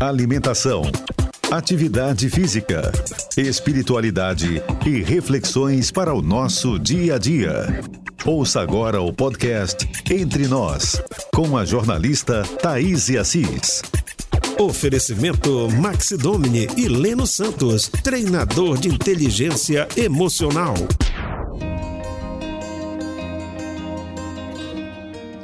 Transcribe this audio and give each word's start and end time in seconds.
alimentação, 0.00 0.80
atividade 1.50 2.30
física, 2.30 2.90
espiritualidade 3.36 4.62
e 4.86 5.02
reflexões 5.02 5.90
para 5.90 6.14
o 6.14 6.22
nosso 6.22 6.78
dia 6.78 7.16
a 7.16 7.18
dia. 7.18 7.82
Ouça 8.24 8.62
agora 8.62 9.02
o 9.02 9.12
podcast 9.12 9.86
Entre 10.10 10.48
Nós, 10.48 11.02
com 11.34 11.54
a 11.54 11.66
jornalista 11.66 12.42
Thaís 12.62 13.10
Assis. 13.10 13.82
Oferecimento 14.58 15.68
Maxi 15.70 16.16
Domini 16.16 16.66
e 16.78 16.88
Leno 16.88 17.26
Santos, 17.26 17.90
treinador 18.02 18.78
de 18.78 18.88
inteligência 18.88 19.86
emocional. 19.98 20.74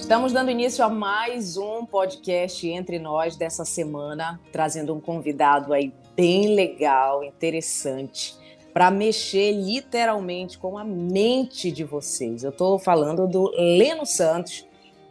Estamos 0.06 0.32
dando 0.32 0.52
início 0.52 0.84
a 0.84 0.88
mais 0.88 1.56
um 1.56 1.84
podcast 1.84 2.64
entre 2.68 2.96
nós 2.96 3.34
dessa 3.34 3.64
semana, 3.64 4.38
trazendo 4.52 4.94
um 4.94 5.00
convidado 5.00 5.72
aí 5.72 5.92
bem 6.14 6.54
legal, 6.54 7.24
interessante, 7.24 8.36
para 8.72 8.88
mexer 8.88 9.50
literalmente 9.50 10.58
com 10.58 10.78
a 10.78 10.84
mente 10.84 11.72
de 11.72 11.82
vocês. 11.82 12.44
Eu 12.44 12.50
estou 12.50 12.78
falando 12.78 13.26
do 13.26 13.50
Leno 13.58 14.06
Santos, 14.06 14.64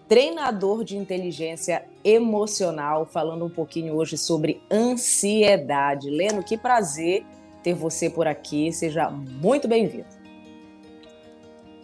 treinador 0.08 0.86
de 0.86 0.96
inteligência 0.96 1.84
emocional, 2.02 3.06
falando 3.06 3.44
um 3.44 3.50
pouquinho 3.50 3.96
hoje 3.96 4.18
sobre 4.18 4.62
ansiedade. 4.72 6.10
Leno, 6.10 6.42
que 6.42 6.58
prazer 6.58 7.26
ter 7.62 7.74
você 7.74 8.10
por 8.10 8.28
aqui. 8.28 8.72
Seja 8.72 9.10
muito 9.10 9.68
bem-vindo. 9.68 10.15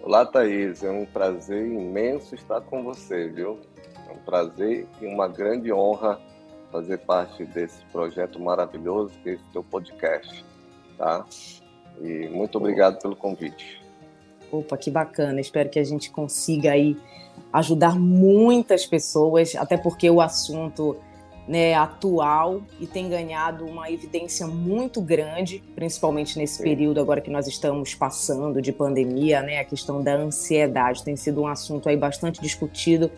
Olá, 0.04 0.26
Thaís. 0.26 0.84
É 0.84 0.90
um 0.90 1.06
prazer 1.06 1.64
imenso 1.64 2.34
estar 2.34 2.60
com 2.62 2.84
você, 2.84 3.30
viu? 3.30 3.60
É 4.10 4.12
um 4.12 4.18
prazer 4.18 4.88
e 5.00 5.06
uma 5.06 5.28
grande 5.28 5.72
honra 5.72 6.20
fazer 6.72 6.98
parte 7.00 7.46
desse 7.46 7.86
projeto 7.92 8.40
maravilhoso 8.40 9.14
que 9.22 9.30
é 9.30 9.34
esse 9.34 9.44
teu 9.54 9.64
podcast, 9.64 10.44
tá? 10.98 11.24
E 12.02 12.28
muito 12.30 12.58
obrigado 12.58 13.00
pelo 13.00 13.16
convite. 13.16 13.80
Opa, 14.52 14.76
que 14.76 14.90
bacana. 14.90 15.40
Espero 15.40 15.70
que 15.70 15.78
a 15.78 15.84
gente 15.84 16.10
consiga 16.10 16.72
aí 16.72 16.98
ajudar 17.54 17.96
muitas 17.96 18.88
pessoas, 18.88 19.56
até 19.56 19.78
porque 19.78 20.10
o 20.10 20.20
assunto 20.20 20.98
né, 21.48 21.74
atual 21.74 22.62
e 22.80 22.88
tem 22.88 23.10
ganhado 23.10 23.66
uma 23.66 23.90
evidência 23.92 24.48
muito 24.48 25.02
grande, 25.02 25.64
principalmente 25.76 26.38
nesse 26.38 26.62
período 26.62 27.00
agora 27.00 27.22
que 27.22 27.32
nós 27.32 27.48
estamos 27.48 27.94
passando 27.96 28.62
de 28.62 28.72
pandemia, 28.72 29.42
né, 29.42 29.60
a 29.60 29.66
questão 29.66 30.02
da 30.02 30.16
ansiedade 30.16 31.04
tem 31.04 31.16
sido 31.16 31.42
um 31.42 31.48
assunto 31.48 31.90
aí 31.90 31.98
bastante 31.98 32.42
discutido 32.42 33.12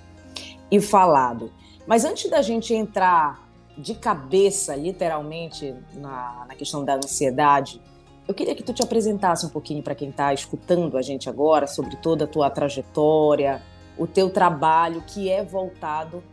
e 0.71 0.79
falado. 0.79 1.51
Mas 1.85 2.05
antes 2.05 2.29
da 2.29 2.41
gente 2.41 2.73
entrar 2.73 3.47
de 3.77 3.95
cabeça, 3.95 4.75
literalmente, 4.75 5.75
na, 5.95 6.45
na 6.47 6.55
questão 6.55 6.85
da 6.85 6.95
ansiedade, 6.95 7.81
eu 8.27 8.33
queria 8.33 8.55
que 8.55 8.63
tu 8.63 8.73
te 8.73 8.81
apresentasse 8.81 9.45
um 9.45 9.49
pouquinho 9.49 9.83
para 9.83 9.95
quem 9.95 10.09
está 10.09 10.33
escutando 10.33 10.97
a 10.97 11.01
gente 11.01 11.27
agora 11.27 11.67
sobre 11.67 11.97
toda 11.97 12.23
a 12.23 12.27
tua 12.27 12.49
trajetória, 12.49 13.61
o 13.97 14.07
teu 14.07 14.29
trabalho 14.29 15.03
que 15.05 15.29
é 15.29 15.43
voltado 15.43 16.23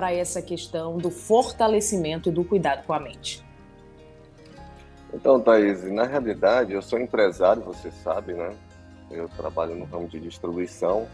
para 0.00 0.14
essa 0.14 0.40
questão 0.40 0.96
do 0.96 1.10
fortalecimento 1.10 2.30
e 2.30 2.32
do 2.32 2.42
cuidado 2.42 2.86
com 2.86 2.94
a 2.94 2.98
mente? 2.98 3.44
Então, 5.12 5.38
Thaís, 5.38 5.84
na 5.92 6.04
realidade, 6.04 6.72
eu 6.72 6.80
sou 6.80 6.98
empresário, 6.98 7.62
você 7.62 7.90
sabe, 7.90 8.32
né? 8.32 8.50
Eu 9.10 9.28
trabalho 9.28 9.74
no 9.74 9.84
ramo 9.84 10.08
de 10.08 10.18
distribuição 10.18 11.06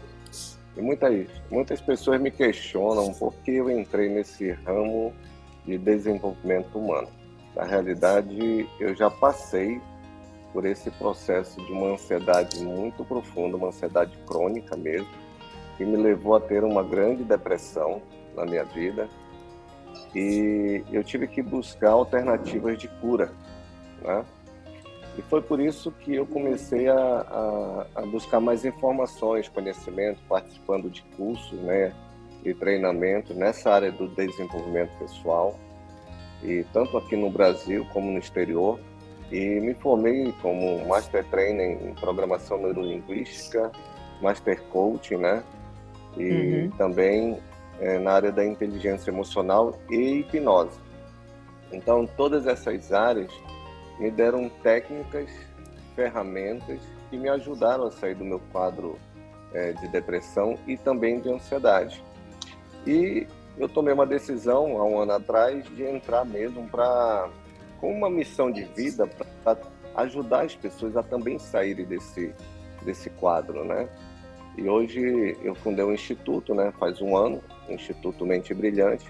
e 0.77 0.81
muitas, 0.81 1.27
muitas 1.51 1.81
pessoas 1.81 2.21
me 2.21 2.31
questionam 2.31 3.13
por 3.13 3.33
que 3.43 3.55
eu 3.55 3.69
entrei 3.69 4.07
nesse 4.07 4.51
ramo 4.51 5.13
de 5.65 5.77
desenvolvimento 5.77 6.79
humano. 6.79 7.09
Na 7.57 7.65
realidade, 7.65 8.69
eu 8.79 8.95
já 8.95 9.09
passei 9.09 9.81
por 10.53 10.65
esse 10.65 10.89
processo 10.91 11.61
de 11.65 11.73
uma 11.73 11.89
ansiedade 11.89 12.63
muito 12.63 13.03
profunda, 13.03 13.57
uma 13.57 13.67
ansiedade 13.67 14.17
crônica 14.25 14.77
mesmo, 14.77 15.09
que 15.75 15.83
me 15.83 15.97
levou 15.97 16.37
a 16.37 16.39
ter 16.39 16.63
uma 16.63 16.83
grande 16.83 17.25
depressão, 17.25 18.01
na 18.37 18.45
minha 18.45 18.63
vida 18.63 19.09
e 20.15 20.83
eu 20.91 21.03
tive 21.03 21.27
que 21.27 21.41
buscar 21.41 21.91
alternativas 21.91 22.77
de 22.77 22.87
cura, 22.87 23.31
né? 24.01 24.23
E 25.17 25.21
foi 25.23 25.41
por 25.41 25.59
isso 25.59 25.91
que 25.91 26.15
eu 26.15 26.27
comecei 26.27 26.87
a, 26.87 26.95
a, 26.95 27.87
a 27.95 28.01
buscar 28.05 28.39
mais 28.39 28.63
informações, 28.63 29.47
conhecimento, 29.49 30.19
participando 30.29 30.91
de 30.91 31.01
cursos, 31.17 31.59
né, 31.59 31.91
e 32.45 32.53
treinamento 32.53 33.33
nessa 33.33 33.71
área 33.71 33.91
do 33.91 34.07
desenvolvimento 34.09 34.91
pessoal, 34.99 35.57
e 36.43 36.63
tanto 36.71 36.95
aqui 36.97 37.15
no 37.15 37.31
Brasil 37.31 37.85
como 37.91 38.11
no 38.11 38.19
exterior. 38.19 38.79
E 39.31 39.59
me 39.59 39.73
formei 39.73 40.31
como 40.41 40.85
Master 40.87 41.25
Trainer 41.25 41.83
em 41.83 41.93
Programação 41.95 42.59
Neurolinguística, 42.59 43.71
Master 44.21 44.61
Coaching, 44.69 45.17
né? 45.17 45.43
E 46.15 46.29
uhum. 46.29 46.69
também 46.77 47.37
é, 47.79 47.99
na 47.99 48.11
área 48.11 48.31
da 48.31 48.45
inteligência 48.45 49.11
emocional 49.11 49.77
e 49.89 50.19
hipnose. 50.19 50.79
Então, 51.71 52.05
todas 52.05 52.47
essas 52.47 52.91
áreas 52.91 53.31
me 53.99 54.09
deram 54.09 54.49
técnicas, 54.63 55.29
ferramentas 55.95 56.79
que 57.09 57.17
me 57.17 57.29
ajudaram 57.29 57.85
a 57.85 57.91
sair 57.91 58.15
do 58.15 58.23
meu 58.23 58.39
quadro 58.51 58.97
é, 59.53 59.73
de 59.73 59.87
depressão 59.87 60.57
e 60.67 60.77
também 60.77 61.19
de 61.19 61.29
ansiedade. 61.29 62.03
E 62.85 63.27
eu 63.57 63.67
tomei 63.67 63.93
uma 63.93 64.05
decisão 64.05 64.79
há 64.79 64.85
um 64.85 64.99
ano 64.99 65.13
atrás 65.13 65.65
de 65.75 65.83
entrar 65.83 66.25
mesmo 66.25 66.67
para 66.69 67.29
com 67.79 67.91
uma 67.91 68.09
missão 68.09 68.51
de 68.51 68.63
vida 68.63 69.07
para 69.43 69.57
ajudar 69.95 70.45
as 70.45 70.55
pessoas 70.55 70.95
a 70.97 71.03
também 71.03 71.37
saírem 71.37 71.85
desse 71.85 72.33
desse 72.83 73.09
quadro, 73.09 73.65
né? 73.65 73.89
E 74.57 74.67
hoje 74.67 75.37
eu 75.43 75.53
fundei 75.53 75.85
um 75.85 75.93
instituto, 75.93 76.55
né? 76.55 76.73
Faz 76.79 76.99
um 76.99 77.15
ano 77.15 77.41
Instituto 77.69 78.25
Mente 78.25 78.53
Brilhante, 78.53 79.05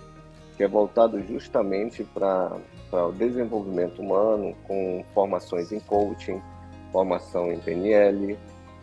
que 0.58 0.64
é 0.64 0.68
voltado 0.68 1.22
justamente 1.24 2.04
para 2.04 2.58
o 2.92 3.12
desenvolvimento 3.14 4.02
humano, 4.02 4.54
com 4.68 5.06
formações 5.14 5.72
em 5.72 5.80
coaching, 5.80 6.42
formação 6.92 7.52
em 7.54 7.60
PNL 7.60 8.38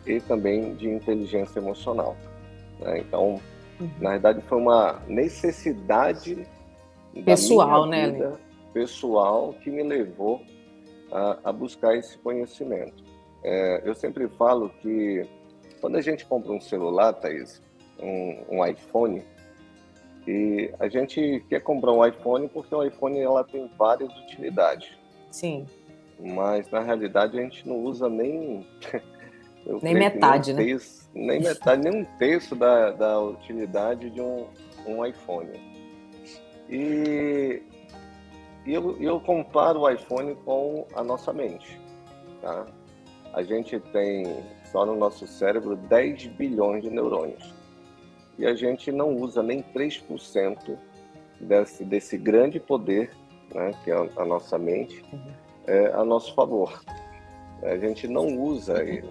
e 0.06 0.20
também 0.20 0.74
de 0.74 0.88
inteligência 0.88 1.58
emocional. 1.58 2.16
Né? 2.80 3.00
Então, 3.00 3.40
uhum. 3.78 3.90
na 4.00 4.10
verdade, 4.12 4.40
foi 4.48 4.58
uma 4.58 5.02
necessidade 5.06 6.46
pessoal, 7.24 7.86
né? 7.86 8.10
Vida, 8.10 8.40
pessoal 8.72 9.52
que 9.62 9.70
me 9.70 9.82
levou 9.82 10.40
a, 11.12 11.38
a 11.44 11.52
buscar 11.52 11.94
esse 11.94 12.16
conhecimento. 12.18 13.04
É, 13.42 13.82
eu 13.84 13.94
sempre 13.94 14.26
falo 14.28 14.70
que 14.80 15.26
quando 15.84 15.96
a 15.96 16.00
gente 16.00 16.24
compra 16.24 16.50
um 16.50 16.62
celular, 16.62 17.12
Thaís, 17.12 17.60
um, 18.00 18.56
um 18.56 18.66
iPhone, 18.66 19.22
e 20.26 20.72
a 20.80 20.88
gente 20.88 21.44
quer 21.50 21.60
comprar 21.60 21.92
um 21.92 22.02
iPhone 22.02 22.48
porque 22.48 22.74
o 22.74 22.82
iPhone 22.82 23.20
ela 23.20 23.44
tem 23.44 23.70
várias 23.76 24.10
utilidades. 24.20 24.96
Sim. 25.30 25.66
Mas 26.18 26.70
na 26.70 26.80
realidade 26.80 27.38
a 27.38 27.42
gente 27.42 27.68
não 27.68 27.76
usa 27.84 28.08
nem 28.08 28.66
nem 29.82 29.92
metade, 29.92 30.54
nem 30.54 30.64
um 30.64 30.68
né? 30.68 30.72
Terço, 30.72 31.10
nem 31.12 31.42
metade, 31.42 31.82
nem 31.82 32.00
um 32.00 32.04
terço 32.16 32.56
da, 32.56 32.90
da 32.92 33.20
utilidade 33.20 34.08
de 34.08 34.22
um, 34.22 34.46
um 34.86 35.04
iPhone. 35.04 35.50
E, 36.70 37.62
e 38.64 38.72
eu, 38.72 38.96
eu 39.02 39.20
comparo 39.20 39.80
o 39.80 39.90
iPhone 39.90 40.34
com 40.46 40.86
a 40.94 41.04
nossa 41.04 41.30
mente. 41.30 41.78
Tá? 42.40 42.64
A 43.34 43.42
gente 43.42 43.78
tem 43.92 44.42
só 44.74 44.84
no 44.84 44.96
nosso 44.96 45.24
cérebro 45.28 45.76
10 45.76 46.26
bilhões 46.36 46.82
de 46.82 46.90
neurônios 46.90 47.54
e 48.36 48.44
a 48.44 48.56
gente 48.56 48.90
não 48.90 49.14
usa 49.14 49.40
nem 49.40 49.62
3% 49.62 50.76
desse, 51.40 51.84
desse 51.84 52.18
grande 52.18 52.58
poder, 52.58 53.12
né, 53.54 53.72
que 53.84 53.92
é 53.92 54.10
a, 54.16 54.24
nossa 54.24 54.58
mente, 54.58 55.00
uhum. 55.12 55.32
é, 55.68 55.92
a 55.92 56.04
nosso 56.04 56.34
favor. 56.34 56.82
A 57.62 57.78
gente 57.78 58.08
não 58.08 58.26
usa 58.36 58.82
ele. 58.82 59.08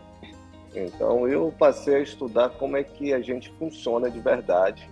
Então 0.75 1.29
eu 1.29 1.53
passei 1.57 1.95
a 1.95 1.99
estudar 1.99 2.49
como 2.49 2.75
é 2.75 2.83
que 2.83 3.13
a 3.13 3.21
gente 3.21 3.49
funciona 3.53 4.11
de 4.11 4.19
verdade 4.19 4.89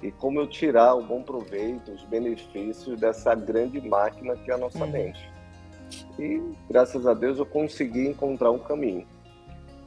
e 0.00 0.12
como 0.12 0.38
eu 0.38 0.46
tirar 0.46 0.94
o 0.94 1.02
bom 1.02 1.22
proveito, 1.22 1.90
os 1.90 2.04
benefícios 2.04 3.00
dessa 3.00 3.34
grande 3.34 3.80
máquina 3.80 4.36
que 4.36 4.48
é 4.48 4.54
a 4.54 4.58
nossa 4.58 4.84
uhum. 4.84 4.92
mente. 4.92 5.28
E 6.16 6.40
graças 6.70 7.04
a 7.04 7.14
Deus 7.14 7.40
eu 7.40 7.46
consegui 7.46 8.06
encontrar 8.06 8.52
um 8.52 8.60
caminho. 8.60 9.04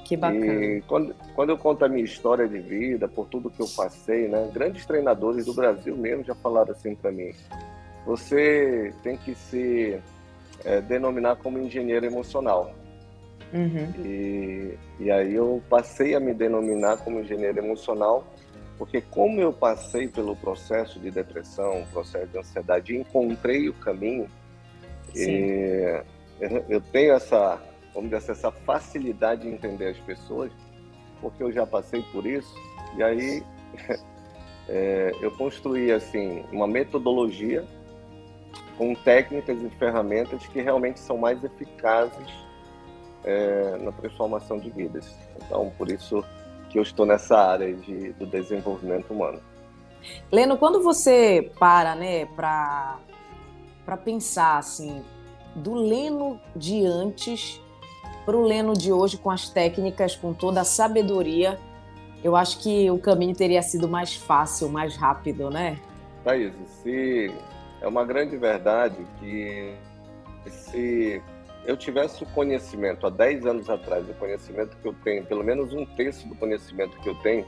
Que 0.05 0.17
bacana. 0.17 0.65
E 0.65 0.81
quando, 0.81 1.15
quando 1.35 1.49
eu 1.49 1.57
conto 1.57 1.85
a 1.85 1.89
minha 1.89 2.03
história 2.03 2.47
de 2.47 2.59
vida, 2.59 3.07
por 3.07 3.27
tudo 3.27 3.49
que 3.49 3.61
eu 3.61 3.67
passei, 3.75 4.27
né? 4.27 4.49
Grandes 4.53 4.85
treinadores 4.85 5.45
do 5.45 5.53
Brasil 5.53 5.95
mesmo 5.95 6.23
já 6.23 6.35
falaram 6.35 6.71
assim 6.71 6.95
para 6.95 7.11
mim: 7.11 7.31
você 8.05 8.93
tem 9.03 9.17
que 9.17 9.35
se 9.35 9.99
é, 10.65 10.81
denominar 10.81 11.37
como 11.37 11.59
engenheiro 11.59 12.05
emocional. 12.05 12.73
Uhum. 13.53 14.05
E, 14.05 14.77
e 14.99 15.11
aí 15.11 15.35
eu 15.35 15.61
passei 15.69 16.15
a 16.15 16.19
me 16.21 16.33
denominar 16.33 16.95
como 17.03 17.19
engenheiro 17.19 17.59
emocional 17.59 18.25
Porque 18.81 18.99
como 18.99 19.39
eu 19.39 19.53
passei 19.53 20.07
pelo 20.07 20.35
processo 20.35 20.99
de 20.99 21.11
depressão, 21.11 21.85
processo 21.93 22.25
de 22.25 22.39
ansiedade, 22.39 22.97
encontrei 22.97 23.69
o 23.69 23.73
caminho, 23.73 24.27
e 25.15 26.01
eu 26.67 26.81
tenho 26.81 27.13
essa, 27.13 27.61
vamos 27.93 28.09
dizer 28.09 28.17
assim, 28.17 28.31
essa 28.31 28.51
facilidade 28.51 29.43
de 29.43 29.49
entender 29.49 29.89
as 29.89 29.97
pessoas, 29.99 30.51
porque 31.19 31.43
eu 31.43 31.51
já 31.51 31.65
passei 31.65 32.01
por 32.11 32.25
isso, 32.25 32.53
e 32.95 33.03
aí 33.03 33.43
é, 34.67 35.11
eu 35.21 35.31
construí 35.31 35.91
assim 35.91 36.45
uma 36.51 36.67
metodologia 36.67 37.65
com 38.77 38.95
técnicas 38.95 39.61
e 39.61 39.69
ferramentas 39.71 40.45
que 40.47 40.61
realmente 40.61 40.99
são 40.99 41.17
mais 41.17 41.43
eficazes 41.43 42.27
é, 43.23 43.77
na 43.77 43.91
transformação 43.91 44.57
de 44.57 44.69
vidas. 44.69 45.15
Então, 45.37 45.71
por 45.77 45.91
isso 45.91 46.23
que 46.69 46.79
eu 46.79 46.83
estou 46.83 47.05
nessa 47.05 47.37
área 47.37 47.73
de, 47.73 48.13
do 48.13 48.25
desenvolvimento 48.25 49.11
humano. 49.11 49.39
Leno, 50.31 50.57
quando 50.57 50.81
você 50.81 51.51
para, 51.59 51.95
né, 51.95 52.25
para 52.25 52.97
pensar 54.03 54.57
assim, 54.57 55.03
do 55.55 55.75
Leno 55.75 56.39
de 56.55 56.85
antes 56.85 57.60
para 58.31 58.37
o 58.37 58.43
Leno 58.43 58.71
de 58.71 58.93
hoje, 58.93 59.17
com 59.17 59.29
as 59.29 59.49
técnicas, 59.49 60.15
com 60.15 60.33
toda 60.33 60.61
a 60.61 60.63
sabedoria, 60.63 61.59
eu 62.23 62.33
acho 62.33 62.59
que 62.59 62.89
o 62.89 62.97
caminho 62.97 63.35
teria 63.35 63.61
sido 63.61 63.89
mais 63.89 64.15
fácil, 64.15 64.69
mais 64.69 64.95
rápido, 64.95 65.49
né? 65.49 65.77
Thaís, 66.23 66.53
se 66.81 67.29
é 67.81 67.87
uma 67.87 68.05
grande 68.05 68.37
verdade 68.37 68.95
que 69.19 69.75
se 70.47 71.21
eu 71.65 71.75
tivesse 71.75 72.23
o 72.23 72.25
conhecimento 72.27 73.05
há 73.05 73.09
10 73.09 73.45
anos 73.45 73.69
atrás, 73.69 74.09
o 74.09 74.13
conhecimento 74.13 74.77
que 74.77 74.87
eu 74.87 74.95
tenho, 75.03 75.25
pelo 75.25 75.43
menos 75.43 75.73
um 75.73 75.85
terço 75.85 76.25
do 76.29 76.35
conhecimento 76.35 76.97
que 77.01 77.09
eu 77.09 77.15
tenho, 77.15 77.45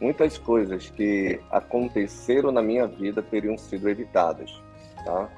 muitas 0.00 0.38
coisas 0.38 0.90
que 0.90 1.40
aconteceram 1.50 2.52
na 2.52 2.62
minha 2.62 2.86
vida 2.86 3.20
teriam 3.20 3.58
sido 3.58 3.88
evitadas, 3.88 4.62
tá? 5.04 5.28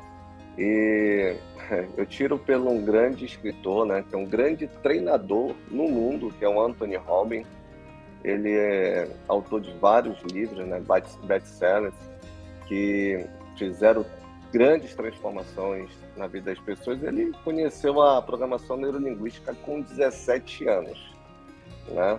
E 0.59 1.35
eu 1.97 2.07
tiro 2.07 2.39
pelo 2.39 2.71
um 2.71 2.85
grande 2.85 3.25
escritor, 3.25 3.87
né, 3.87 4.05
que 4.09 4.15
é 4.15 4.19
um 4.19 4.27
grande 4.27 4.67
treinador 4.83 5.55
no 5.71 5.89
mundo, 5.89 6.33
que 6.39 6.45
é 6.45 6.49
o 6.49 6.61
Anthony 6.61 6.97
Robbins. 6.97 7.47
Ele 8.23 8.53
é 8.53 9.09
autor 9.29 9.61
de 9.61 9.73
vários 9.79 10.21
livros, 10.25 10.67
né, 10.67 10.83
best-sellers, 11.25 11.95
que 12.67 13.25
fizeram 13.57 14.05
grandes 14.53 14.95
transformações 14.95 15.91
na 16.17 16.27
vida 16.27 16.53
das 16.53 16.63
pessoas. 16.63 17.03
Ele 17.03 17.33
conheceu 17.45 18.01
a 18.03 18.21
programação 18.21 18.77
neurolinguística 18.77 19.55
com 19.55 19.81
17 19.81 20.69
anos, 20.69 21.17
né? 21.89 22.19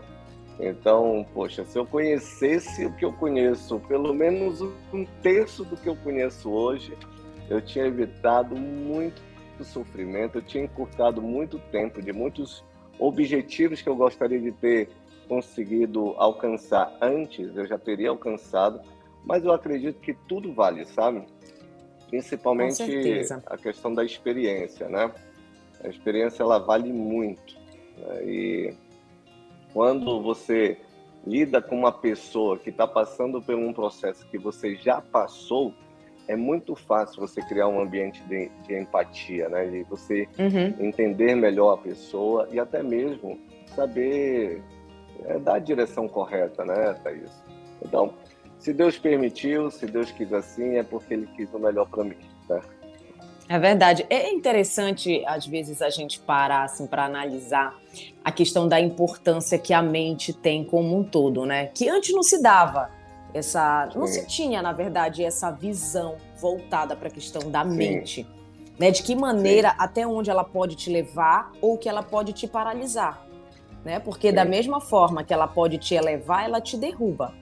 Então, 0.60 1.26
poxa, 1.34 1.66
se 1.66 1.78
eu 1.78 1.86
conhecesse 1.86 2.86
o 2.86 2.94
que 2.94 3.06
eu 3.06 3.14
conheço, 3.14 3.80
pelo 3.82 4.14
menos 4.14 4.62
um 4.62 5.06
terço 5.22 5.64
do 5.64 5.76
que 5.76 5.90
eu 5.90 5.96
conheço 5.96 6.50
hoje, 6.50 6.96
eu 7.50 7.62
tinha 7.62 7.86
evitado 7.86 8.56
muito 8.56 9.22
sofrimento, 9.64 10.38
eu 10.38 10.42
tinha 10.42 10.64
encurtado 10.64 11.22
muito 11.22 11.60
tempo 11.72 12.02
de 12.02 12.12
muitos 12.12 12.64
objetivos 13.00 13.82
que 13.82 13.90
eu 13.90 13.96
gostaria 13.96 14.40
de 14.40 14.52
ter 14.52 14.90
conseguido 15.28 16.14
alcançar 16.18 16.96
antes, 17.02 17.56
eu 17.56 17.66
já 17.66 17.78
teria 17.78 18.10
alcançado, 18.10 18.82
mas 19.24 19.44
eu 19.44 19.52
acredito 19.52 20.00
que 20.00 20.14
tudo 20.14 20.54
vale, 20.54 20.86
sabe? 20.86 21.26
Principalmente 22.10 22.84
a 23.46 23.58
questão 23.58 23.94
da 23.94 24.04
experiência, 24.04 24.90
né? 24.90 25.12
A 25.84 25.88
experiência 25.88 26.44
ela 26.44 26.60
vale 26.60 26.92
muito. 26.92 27.56
Né? 27.98 28.24
E 28.26 28.74
quando 29.74 30.22
você 30.22 30.78
lida 31.26 31.62
com 31.62 31.78
uma 31.78 31.92
pessoa 31.92 32.58
que 32.58 32.70
está 32.70 32.88
passando 32.88 33.42
por 33.42 33.56
um 33.56 33.72
processo 33.72 34.28
que 34.28 34.38
você 34.38 34.76
já 34.76 35.02
passou, 35.02 35.74
é 36.32 36.36
muito 36.36 36.76
fácil 36.76 37.20
você 37.20 37.42
criar 37.42 37.68
um 37.68 37.82
ambiente 37.82 38.24
de, 38.24 38.50
de 38.66 38.80
empatia, 38.80 39.50
né? 39.50 39.66
De 39.66 39.84
você 39.84 40.30
uhum. 40.40 40.74
entender 40.80 41.36
melhor 41.36 41.74
a 41.74 41.78
pessoa 41.78 42.48
e 42.50 42.58
até 42.58 42.82
mesmo 42.82 43.38
saber 43.76 44.64
é, 45.26 45.38
dar 45.40 45.56
a 45.56 45.60
direção 45.60 46.08
correta, 46.08 46.64
né, 46.64 46.94
Thaís? 47.04 47.32
Então, 47.84 48.14
se 48.58 48.72
Deus 48.72 48.98
permitiu, 48.98 49.70
se 49.70 49.86
Deus 49.86 50.10
quis 50.12 50.32
assim, 50.32 50.78
é 50.78 50.84
porque 50.84 51.14
Ele 51.14 51.28
quis 51.36 51.54
o 51.54 51.60
melhor 51.60 51.90
para 51.90 52.06
mim, 52.06 52.16
tá? 52.48 52.62
É 53.50 53.60
verdade. 53.60 54.06
É 54.10 54.32
interessante, 54.32 55.26
às 55.26 55.46
vezes, 55.46 55.82
a 55.82 55.90
gente 55.90 56.18
parar 56.22 56.64
assim, 56.64 56.88
para 56.88 57.04
analisar 57.04 57.78
a 58.24 58.32
questão 58.32 58.70
da 58.70 58.80
importância 58.80 59.60
que 59.60 59.74
a 59.74 59.82
mente 59.82 60.32
tem 60.32 60.64
como 60.64 60.98
um 60.98 61.04
todo, 61.04 61.46
né? 61.46 61.66
Que 61.66 61.90
antes 61.90 62.16
não 62.16 62.24
se 62.24 62.42
dava 62.42 63.01
essa 63.34 63.90
não 63.96 64.08
se 64.08 64.26
tinha 64.26 64.62
na 64.62 64.74
verdade 64.74 65.24
essa 65.24 65.52
visão 65.52 66.18
voltada 66.40 66.96
para 66.96 67.08
a 67.08 67.12
questão 67.12 67.50
da 67.50 67.64
Sim. 67.64 67.70
mente 67.70 68.28
né 68.80 68.92
de 68.92 69.04
que 69.04 69.16
maneira 69.16 69.70
Sim. 69.70 69.76
até 69.80 70.08
onde 70.08 70.30
ela 70.30 70.44
pode 70.44 70.76
te 70.76 70.90
levar 70.90 71.52
ou 71.62 71.78
que 71.78 71.88
ela 71.88 72.04
pode 72.04 72.34
te 72.34 72.48
paralisar 72.48 73.26
né 73.84 74.00
porque 74.00 74.30
Sim. 74.30 74.36
da 74.36 74.46
mesma 74.46 74.82
forma 74.82 75.24
que 75.24 75.34
ela 75.34 75.48
pode 75.48 75.78
te 75.78 75.96
elevar 75.96 76.44
ela 76.46 76.60
te 76.60 76.78
derruba 76.78 77.34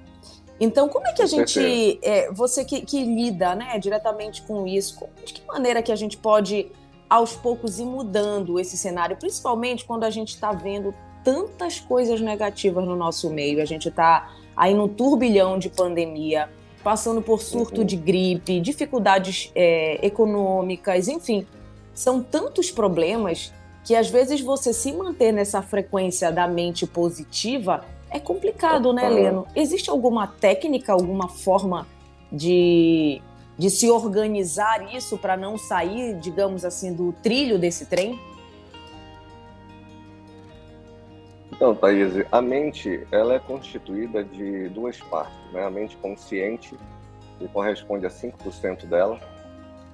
então 0.60 0.90
como 0.90 1.08
é 1.08 1.14
que 1.14 1.22
a 1.22 1.26
gente 1.26 2.00
é, 2.04 2.32
você 2.32 2.64
que, 2.64 2.82
que, 2.82 3.04
lida 3.04 3.56
né 3.56 3.80
diretamente 3.80 4.42
com 4.44 4.68
isso 4.68 5.08
de 5.26 5.34
que 5.34 5.46
maneira 5.48 5.82
que 5.82 5.92
a 5.92 5.96
gente 5.96 6.18
pode 6.18 6.72
aos 7.10 7.36
poucos 7.36 7.80
ir 7.80 7.86
mudando 7.86 8.60
esse 8.60 8.78
cenário 8.78 9.18
principalmente 9.18 9.86
quando 9.86 10.04
a 10.04 10.10
gente 10.10 10.30
está 10.30 10.52
vendo 10.52 10.94
tantas 11.24 11.80
coisas 11.80 12.22
negativas 12.22 12.86
no 12.86 12.96
nosso 12.96 13.30
meio 13.30 13.62
a 13.62 13.66
gente 13.66 13.90
está 13.90 14.30
aí 14.60 14.74
no 14.74 14.90
turbilhão 14.90 15.58
de 15.58 15.70
pandemia, 15.70 16.50
passando 16.84 17.22
por 17.22 17.42
surto 17.42 17.80
uhum. 17.80 17.88
de 17.88 17.96
gripe, 17.96 18.60
dificuldades 18.60 19.54
é, 19.56 20.06
econômicas, 20.06 21.08
enfim, 21.08 21.48
são 21.94 22.22
tantos 22.22 22.70
problemas 22.70 23.54
que 23.86 23.96
às 23.96 24.10
vezes 24.10 24.42
você 24.42 24.74
se 24.74 24.92
manter 24.92 25.32
nessa 25.32 25.62
frequência 25.62 26.30
da 26.30 26.46
mente 26.46 26.86
positiva 26.86 27.86
é 28.12 28.20
complicado, 28.20 28.92
né, 28.92 29.08
Leno? 29.08 29.48
Existe 29.56 29.90
alguma 29.90 30.28
técnica, 30.28 30.92
alguma 30.92 31.30
forma 31.30 31.88
de, 32.30 33.22
de 33.58 33.70
se 33.70 33.90
organizar 33.90 34.94
isso 34.94 35.18
para 35.18 35.38
não 35.38 35.58
sair, 35.58 36.16
digamos 36.20 36.66
assim, 36.66 36.92
do 36.92 37.14
trilho 37.24 37.58
desse 37.58 37.86
trem? 37.86 38.20
Então, 41.60 41.76
Thaís, 41.76 42.14
a 42.32 42.42
mente 42.42 43.06
ela 43.12 43.34
é 43.34 43.40
constituída 43.40 44.24
de 44.24 44.70
duas 44.70 44.98
partes, 45.02 45.36
né? 45.52 45.66
A 45.66 45.70
mente 45.70 45.98
consciente, 45.98 46.74
que 47.38 47.50
corresponde 47.50 48.06
a 48.06 48.10
5% 48.10 48.86
dela, 48.86 49.20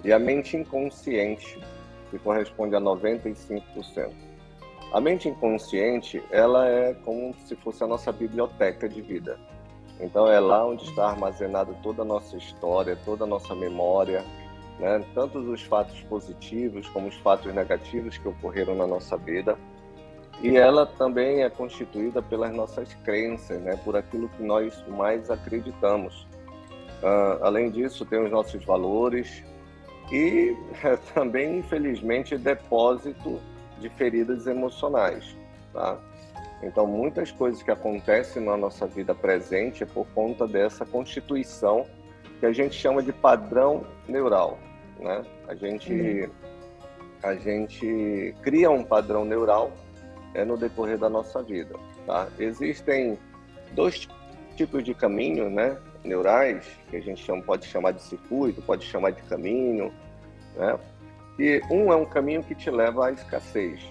e 0.04 0.14
a 0.14 0.20
mente 0.20 0.56
inconsciente, 0.56 1.60
que 2.12 2.20
corresponde 2.20 2.76
a 2.76 2.80
95%. 2.80 4.12
A 4.94 5.02
mente 5.02 5.28
inconsciente, 5.28 6.22
ela 6.30 6.70
é 6.70 6.94
como 7.04 7.34
se 7.48 7.56
fosse 7.56 7.84
a 7.84 7.88
nossa 7.88 8.12
biblioteca 8.12 8.88
de 8.88 9.02
vida. 9.02 9.40
Então 10.00 10.28
é 10.28 10.40
lá 10.40 10.68
onde 10.68 10.84
está 10.84 11.10
armazenado 11.10 11.76
toda 11.82 12.04
a 12.04 12.06
nossa 12.06 12.38
história, 12.38 12.96
toda 13.04 13.24
a 13.24 13.28
nossa 13.28 13.56
memória, 13.56 14.24
né? 14.80 15.04
tanto 15.16 15.40
os 15.40 15.64
fatos 15.64 16.00
positivos 16.04 16.88
como 16.90 17.08
os 17.08 17.16
fatos 17.16 17.52
negativos 17.56 18.20
que 18.20 18.28
ocorreram 18.28 18.76
na 18.76 18.86
nossa 18.86 19.18
vida. 19.18 19.58
E 20.42 20.58
ela 20.58 20.86
também 20.86 21.44
é 21.44 21.50
constituída 21.50 22.22
pelas 22.22 22.54
nossas 22.54 22.94
crenças, 23.06 23.62
né? 23.62 23.80
por 23.84 23.96
aquilo 23.96 24.30
que 24.30 24.44
nós 24.44 24.84
mais 24.88 25.32
acreditamos. 25.32 26.28
Uh, 27.02 27.44
além 27.44 27.70
disso, 27.72 28.06
tem 28.06 28.20
os 28.20 28.32
nossos 28.32 28.64
valores 28.66 29.44
e 30.12 30.56
é, 30.84 30.98
também, 31.14 31.60
infelizmente, 31.60 32.38
depósito 32.38 33.40
de 33.80 33.90
feridas 33.90 34.46
emocionais. 34.48 35.36
Tá? 35.74 35.98
Então, 36.64 36.88
muitas 36.88 37.32
coisas 37.32 37.62
que 37.62 37.72
acontecem 37.72 38.44
na 38.44 38.58
nossa 38.58 38.88
vida 38.88 39.14
presente 39.14 39.84
é 39.84 39.86
por 39.86 40.08
conta 40.14 40.48
dessa 40.48 40.86
constituição 40.86 41.86
que 42.40 42.46
a 42.46 42.52
gente 42.52 42.76
chama 42.76 43.02
de 43.02 43.14
padrão 43.14 43.86
neural. 44.08 44.58
Né? 45.00 45.24
A, 45.48 45.56
gente, 45.56 45.92
uhum. 45.94 46.30
a 47.24 47.36
gente 47.36 48.36
cria 48.42 48.72
um 48.72 48.84
padrão 48.84 49.26
neural 49.26 49.72
é, 50.36 50.44
no 50.44 50.58
decorrer 50.58 50.98
da 50.98 51.10
nossa 51.10 51.42
vida. 51.42 51.76
Tá? 52.06 52.28
Existem 52.38 53.18
dois 53.72 54.08
tipos 54.56 54.84
de 54.84 54.94
caminho 54.94 55.50
né, 55.50 55.78
neurais, 56.04 56.68
que 56.90 56.98
a 56.98 57.02
gente 57.02 57.24
chama, 57.24 57.42
pode 57.42 57.66
chamar 57.66 57.92
de 57.92 58.02
circuito, 58.02 58.62
pode 58.62 58.86
chamar 58.86 59.12
de 59.12 59.22
caminho. 59.24 59.92
Né? 60.56 60.78
E 61.40 61.62
um 61.72 61.92
é 61.92 61.96
um 61.96 62.06
caminho 62.06 62.44
que 62.44 62.54
te 62.54 62.70
leva 62.70 63.08
à 63.08 63.12
escassez. 63.12 63.82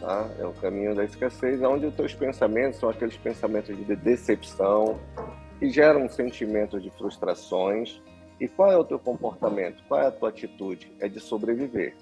Tá? 0.00 0.28
É 0.38 0.46
o 0.46 0.52
caminho 0.54 0.94
da 0.94 1.04
escassez, 1.04 1.62
onde 1.62 1.86
os 1.86 1.94
teus 1.94 2.14
pensamentos 2.14 2.80
são 2.80 2.88
aqueles 2.88 3.16
pensamentos 3.16 3.76
de 3.76 3.96
decepção, 3.96 4.98
que 5.58 5.70
geram 5.70 6.04
um 6.04 6.08
sentimento 6.08 6.80
de 6.80 6.90
frustrações. 6.90 8.02
E 8.40 8.48
qual 8.48 8.72
é 8.72 8.76
o 8.76 8.84
teu 8.84 8.98
comportamento? 8.98 9.82
Qual 9.88 10.00
é 10.00 10.06
a 10.06 10.10
tua 10.10 10.28
atitude? 10.30 10.92
É 11.00 11.08
de 11.08 11.20
sobreviver. 11.20 11.94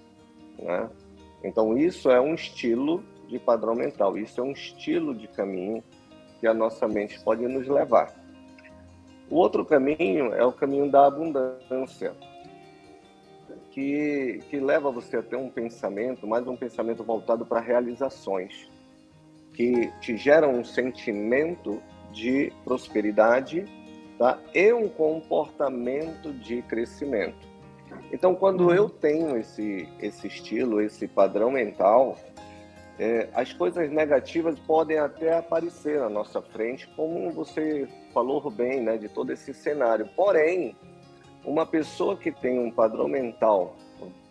Né? 0.58 0.88
Então, 1.44 1.76
isso 1.76 2.10
é 2.10 2.20
um 2.20 2.34
estilo 2.34 3.04
de 3.28 3.38
padrão 3.38 3.74
mental. 3.74 4.16
Isso 4.16 4.40
é 4.40 4.44
um 4.44 4.52
estilo 4.52 5.14
de 5.14 5.28
caminho 5.28 5.82
que 6.40 6.46
a 6.46 6.54
nossa 6.54 6.86
mente 6.86 7.18
pode 7.20 7.46
nos 7.46 7.66
levar. 7.66 8.14
O 9.30 9.36
outro 9.36 9.64
caminho 9.64 10.32
é 10.34 10.44
o 10.44 10.52
caminho 10.52 10.90
da 10.90 11.06
abundância, 11.06 12.14
que, 13.70 14.40
que 14.50 14.60
leva 14.60 14.90
você 14.90 15.16
a 15.16 15.22
ter 15.22 15.36
um 15.36 15.48
pensamento, 15.48 16.26
mais 16.26 16.46
um 16.46 16.56
pensamento 16.56 17.02
voltado 17.02 17.44
para 17.44 17.60
realizações, 17.60 18.70
que 19.54 19.90
te 20.00 20.16
geram 20.16 20.52
um 20.52 20.64
sentimento 20.64 21.82
de 22.12 22.52
prosperidade 22.64 23.64
tá? 24.18 24.38
e 24.54 24.72
um 24.72 24.88
comportamento 24.88 26.32
de 26.32 26.62
crescimento. 26.62 27.54
Então, 28.12 28.34
quando 28.34 28.72
eu 28.72 28.88
tenho 28.88 29.36
esse, 29.36 29.88
esse 30.00 30.26
estilo, 30.26 30.80
esse 30.80 31.08
padrão 31.08 31.50
mental, 31.50 32.16
é, 32.98 33.28
as 33.34 33.52
coisas 33.52 33.90
negativas 33.90 34.58
podem 34.60 34.98
até 34.98 35.36
aparecer 35.36 35.98
na 36.00 36.08
nossa 36.08 36.40
frente, 36.40 36.86
como 36.94 37.30
você 37.32 37.88
falou 38.12 38.50
bem, 38.50 38.80
né, 38.80 38.96
de 38.96 39.08
todo 39.08 39.32
esse 39.32 39.52
cenário. 39.52 40.08
Porém, 40.14 40.76
uma 41.44 41.66
pessoa 41.66 42.16
que 42.16 42.30
tem 42.30 42.58
um 42.58 42.70
padrão 42.70 43.08
mental 43.08 43.76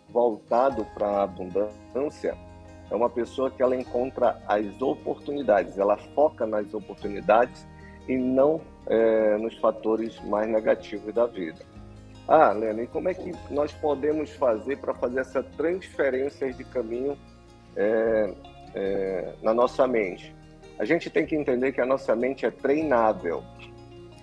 voltado 0.08 0.84
para 0.94 1.06
a 1.06 1.22
abundância 1.24 2.36
é 2.90 2.94
uma 2.94 3.10
pessoa 3.10 3.50
que 3.50 3.62
ela 3.62 3.74
encontra 3.76 4.40
as 4.46 4.80
oportunidades, 4.80 5.78
ela 5.78 5.96
foca 5.96 6.46
nas 6.46 6.72
oportunidades 6.72 7.66
e 8.08 8.16
não 8.16 8.60
é, 8.86 9.36
nos 9.38 9.56
fatores 9.56 10.20
mais 10.24 10.48
negativos 10.48 11.12
da 11.12 11.26
vida. 11.26 11.64
Ah, 12.26 12.52
Lena, 12.52 12.82
e 12.82 12.86
como 12.86 13.08
é 13.08 13.14
que 13.14 13.32
nós 13.50 13.72
podemos 13.72 14.30
fazer 14.30 14.78
para 14.78 14.94
fazer 14.94 15.20
essa 15.20 15.42
transferência 15.42 16.52
de 16.52 16.64
caminho 16.64 17.18
é, 17.76 18.32
é, 18.74 19.34
na 19.42 19.54
nossa 19.54 19.86
mente. 19.86 20.34
A 20.78 20.84
gente 20.84 21.08
tem 21.08 21.24
que 21.24 21.36
entender 21.36 21.72
que 21.72 21.80
a 21.80 21.86
nossa 21.86 22.16
mente 22.16 22.44
é 22.44 22.50
treinável, 22.50 23.42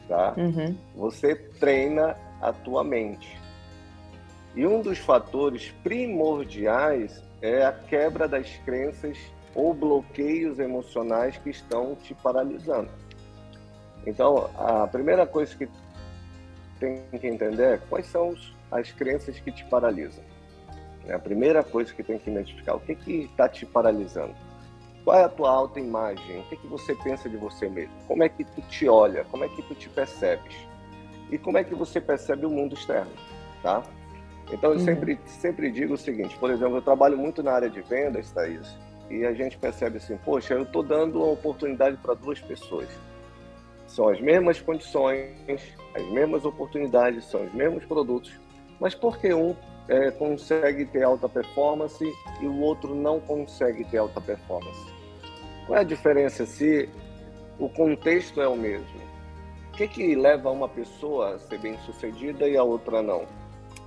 tá? 0.07 0.33
Uhum. 0.37 0.75
Você 0.95 1.35
treina 1.35 2.17
a 2.41 2.51
tua 2.51 2.83
mente. 2.83 3.39
E 4.55 4.67
um 4.67 4.81
dos 4.81 4.97
fatores 4.97 5.73
primordiais 5.81 7.23
é 7.41 7.65
a 7.65 7.71
quebra 7.71 8.27
das 8.27 8.49
crenças 8.65 9.17
ou 9.55 9.73
bloqueios 9.73 10.59
emocionais 10.59 11.37
que 11.37 11.49
estão 11.49 11.95
te 11.95 12.13
paralisando. 12.13 12.89
Então, 14.05 14.49
a 14.57 14.87
primeira 14.87 15.25
coisa 15.25 15.55
que 15.55 15.69
tem 16.79 17.03
que 17.19 17.27
entender 17.27 17.75
é 17.75 17.77
quais 17.89 18.07
são 18.07 18.35
as 18.71 18.91
crenças 18.91 19.39
que 19.39 19.51
te 19.51 19.63
paralisam. 19.65 20.23
É 21.07 21.13
a 21.13 21.19
primeira 21.19 21.63
coisa 21.63 21.93
que 21.93 22.03
tem 22.03 22.17
que 22.17 22.29
identificar. 22.29 22.75
O 22.75 22.79
que 22.79 22.93
está 23.11 23.49
te 23.49 23.65
paralisando? 23.65 24.35
Qual 25.03 25.17
é 25.17 25.23
a 25.23 25.29
tua 25.29 25.49
autoimagem? 25.49 26.39
O 26.39 26.43
que, 26.43 26.57
que 26.57 26.67
você 26.67 26.93
pensa 26.95 27.27
de 27.27 27.37
você 27.37 27.67
mesmo? 27.67 27.93
Como 28.07 28.23
é 28.23 28.29
que 28.29 28.43
tu 28.43 28.61
te 28.63 28.87
olha? 28.87 29.23
Como 29.25 29.43
é 29.43 29.49
que 29.49 29.61
tu 29.63 29.73
te 29.73 29.89
percebes? 29.89 30.55
E 31.31 31.37
como 31.37 31.57
é 31.57 31.63
que 31.63 31.73
você 31.73 31.99
percebe 31.99 32.45
o 32.45 32.49
mundo 32.49 32.75
externo, 32.75 33.11
tá? 33.63 33.81
Então, 34.51 34.71
eu 34.71 34.77
uhum. 34.77 34.85
sempre, 34.85 35.19
sempre 35.25 35.71
digo 35.71 35.93
o 35.93 35.97
seguinte, 35.97 36.37
por 36.37 36.51
exemplo, 36.51 36.75
eu 36.75 36.81
trabalho 36.81 37.17
muito 37.17 37.41
na 37.41 37.53
área 37.53 37.69
de 37.69 37.81
vendas, 37.81 38.31
Thaís, 38.31 38.77
e 39.09 39.25
a 39.25 39.33
gente 39.33 39.57
percebe 39.57 39.97
assim, 39.97 40.17
poxa, 40.17 40.53
eu 40.53 40.63
estou 40.63 40.83
dando 40.83 41.19
uma 41.19 41.31
oportunidade 41.31 41.97
para 41.97 42.13
duas 42.13 42.39
pessoas. 42.39 42.89
São 43.87 44.09
as 44.09 44.19
mesmas 44.19 44.59
condições, 44.59 45.35
as 45.95 46.05
mesmas 46.11 46.43
oportunidades, 46.45 47.25
são 47.25 47.45
os 47.45 47.53
mesmos 47.53 47.85
produtos, 47.85 48.31
mas 48.79 48.93
por 48.93 49.17
que 49.17 49.33
um 49.33 49.55
é, 49.87 50.11
consegue 50.11 50.85
ter 50.85 51.03
alta 51.03 51.27
performance 51.27 52.03
e 52.39 52.45
o 52.45 52.59
outro 52.61 52.95
não 52.95 53.19
consegue 53.19 53.83
ter 53.85 53.97
alta 53.97 54.21
performance. 54.21 54.91
Qual 55.65 55.77
é 55.77 55.81
a 55.81 55.85
diferença 55.85 56.45
se 56.45 56.89
o 57.59 57.69
contexto 57.69 58.41
é 58.41 58.47
o 58.47 58.55
mesmo? 58.55 59.01
O 59.69 59.71
que, 59.73 59.87
que 59.87 60.15
leva 60.15 60.51
uma 60.51 60.67
pessoa 60.67 61.35
a 61.35 61.39
ser 61.39 61.57
bem 61.59 61.77
sucedida 61.85 62.47
e 62.47 62.57
a 62.57 62.63
outra 62.63 63.01
não? 63.01 63.25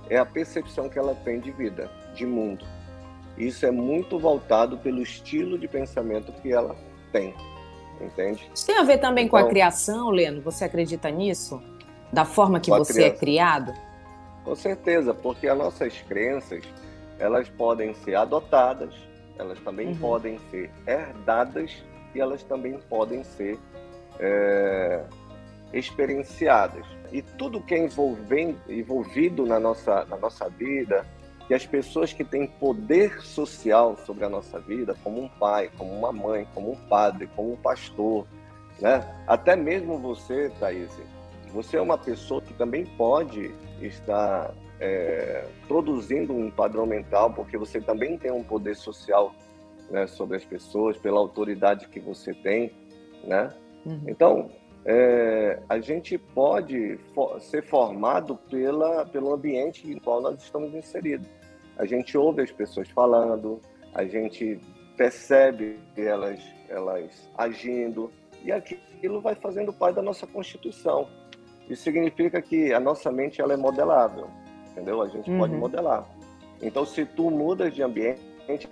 É 0.09 0.17
a 0.17 0.25
percepção 0.25 0.89
que 0.89 0.97
ela 0.97 1.15
tem 1.15 1.39
de 1.39 1.51
vida, 1.51 1.89
de 2.13 2.25
mundo. 2.25 2.65
Isso 3.37 3.65
é 3.65 3.71
muito 3.71 4.17
voltado 4.17 4.77
pelo 4.77 5.01
estilo 5.01 5.57
de 5.57 5.67
pensamento 5.67 6.31
que 6.41 6.51
ela 6.51 6.75
tem. 7.11 7.33
Entende? 7.99 8.49
Isso 8.53 8.65
tem 8.65 8.77
a 8.77 8.83
ver 8.83 8.97
também 8.97 9.25
então, 9.25 9.31
com 9.31 9.37
a 9.37 9.41
então 9.41 9.51
criação, 9.51 10.09
Leno? 10.09 10.41
Você 10.41 10.65
acredita 10.65 11.09
nisso? 11.09 11.61
Da 12.11 12.25
forma 12.25 12.59
que 12.59 12.69
você 12.69 13.03
é 13.03 13.07
é 13.07 13.11
criado? 13.11 13.73
Com 14.45 14.55
certeza, 14.55 15.11
porque 15.11 15.47
as 15.47 15.57
nossas 15.57 15.99
crenças, 16.03 16.63
elas 17.17 17.49
podem 17.49 17.95
ser 17.95 18.15
adotadas, 18.15 18.93
elas 19.39 19.59
também 19.59 19.87
uhum. 19.87 19.97
podem 19.97 20.39
ser 20.51 20.69
herdadas 20.87 21.83
e 22.13 22.21
elas 22.21 22.43
também 22.43 22.79
podem 22.87 23.23
ser 23.23 23.57
é, 24.19 25.03
experienciadas. 25.73 26.85
E 27.11 27.23
tudo 27.23 27.59
que 27.59 27.73
é 27.73 27.89
envolvido 28.69 29.45
na 29.47 29.59
nossa, 29.59 30.05
na 30.05 30.15
nossa 30.15 30.47
vida, 30.47 31.05
e 31.49 31.53
as 31.53 31.65
pessoas 31.65 32.13
que 32.13 32.23
têm 32.23 32.47
poder 32.47 33.21
social 33.21 33.97
sobre 34.05 34.25
a 34.25 34.29
nossa 34.29 34.59
vida, 34.59 34.95
como 35.03 35.21
um 35.21 35.27
pai, 35.27 35.71
como 35.77 35.91
uma 35.91 36.11
mãe, 36.11 36.47
como 36.53 36.71
um 36.71 36.87
padre, 36.87 37.27
como 37.35 37.53
um 37.53 37.57
pastor, 37.57 38.25
né? 38.79 39.03
até 39.27 39.55
mesmo 39.55 39.97
você, 39.97 40.51
Thaís, 40.59 40.89
você 41.55 41.77
é 41.77 41.81
uma 41.81 41.97
pessoa 41.97 42.41
que 42.41 42.53
também 42.53 42.85
pode 42.85 43.55
estar 43.81 44.53
é, 44.79 45.47
produzindo 45.67 46.33
um 46.33 46.51
padrão 46.51 46.85
mental, 46.85 47.31
porque 47.33 47.57
você 47.57 47.79
também 47.79 48.17
tem 48.17 48.29
um 48.29 48.43
poder 48.43 48.75
social 48.75 49.33
né, 49.89 50.05
sobre 50.05 50.35
as 50.35 50.43
pessoas, 50.43 50.97
pela 50.97 51.17
autoridade 51.17 51.87
que 51.87 51.99
você 51.99 52.33
tem, 52.33 52.71
né? 53.23 53.49
Uhum. 53.85 54.01
Então, 54.05 54.51
é, 54.83 55.59
a 55.69 55.79
gente 55.79 56.17
pode 56.17 56.97
for, 57.13 57.39
ser 57.39 57.63
formado 57.63 58.35
pela, 58.49 59.05
pelo 59.05 59.33
ambiente 59.33 59.89
em 59.89 59.97
qual 59.97 60.21
nós 60.21 60.43
estamos 60.43 60.73
inseridos. 60.73 61.27
A 61.77 61.85
gente 61.85 62.17
ouve 62.17 62.41
as 62.41 62.51
pessoas 62.51 62.89
falando, 62.89 63.61
a 63.93 64.03
gente 64.03 64.59
percebe 64.97 65.79
elas, 65.95 66.41
elas 66.67 67.29
agindo, 67.37 68.11
e 68.43 68.51
aquilo 68.51 69.21
vai 69.21 69.35
fazendo 69.35 69.73
parte 69.73 69.95
da 69.95 70.01
nossa 70.01 70.27
constituição. 70.27 71.07
Isso 71.69 71.83
significa 71.83 72.41
que 72.41 72.73
a 72.73 72.79
nossa 72.79 73.11
mente 73.11 73.41
ela 73.41 73.53
é 73.53 73.57
modelável, 73.57 74.27
entendeu? 74.71 75.01
A 75.01 75.07
gente 75.07 75.29
uhum. 75.29 75.39
pode 75.39 75.55
modelar. 75.55 76.05
Então, 76.61 76.85
se 76.85 77.05
tu 77.05 77.29
mudas 77.29 77.73
de 77.73 77.81
ambiente, 77.81 78.21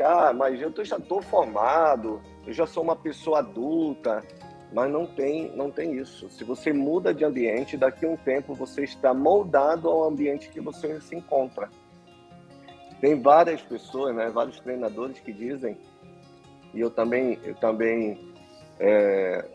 ah, 0.04 0.32
mas 0.34 0.62
eu 0.62 0.72
já 0.86 0.98
estou 0.98 1.22
formado, 1.22 2.22
eu 2.46 2.54
já 2.54 2.66
sou 2.68 2.84
uma 2.84 2.96
pessoa 2.96 3.40
adulta, 3.40 4.24
mas 4.72 4.92
não 4.92 5.06
tem, 5.06 5.52
não 5.56 5.70
tem 5.70 5.96
isso. 5.96 6.30
Se 6.30 6.44
você 6.44 6.74
muda 6.74 7.14
de 7.14 7.24
ambiente, 7.24 7.78
daqui 7.78 8.06
a 8.06 8.10
um 8.10 8.18
tempo 8.18 8.54
você 8.54 8.84
está 8.84 9.14
moldado 9.14 9.90
ao 9.90 10.04
ambiente 10.04 10.50
que 10.50 10.60
você 10.60 11.00
se 11.02 11.16
encontra. 11.16 11.70
Tem 13.00 13.22
várias 13.22 13.62
pessoas, 13.62 14.16
né, 14.16 14.30
vários 14.30 14.60
treinadores 14.60 15.20
que 15.20 15.34
dizem, 15.34 15.78
e 16.74 16.80
eu 16.80 16.90
também, 16.90 17.40
eu 17.44 17.54
também, 17.56 18.34
é, 18.80 19.46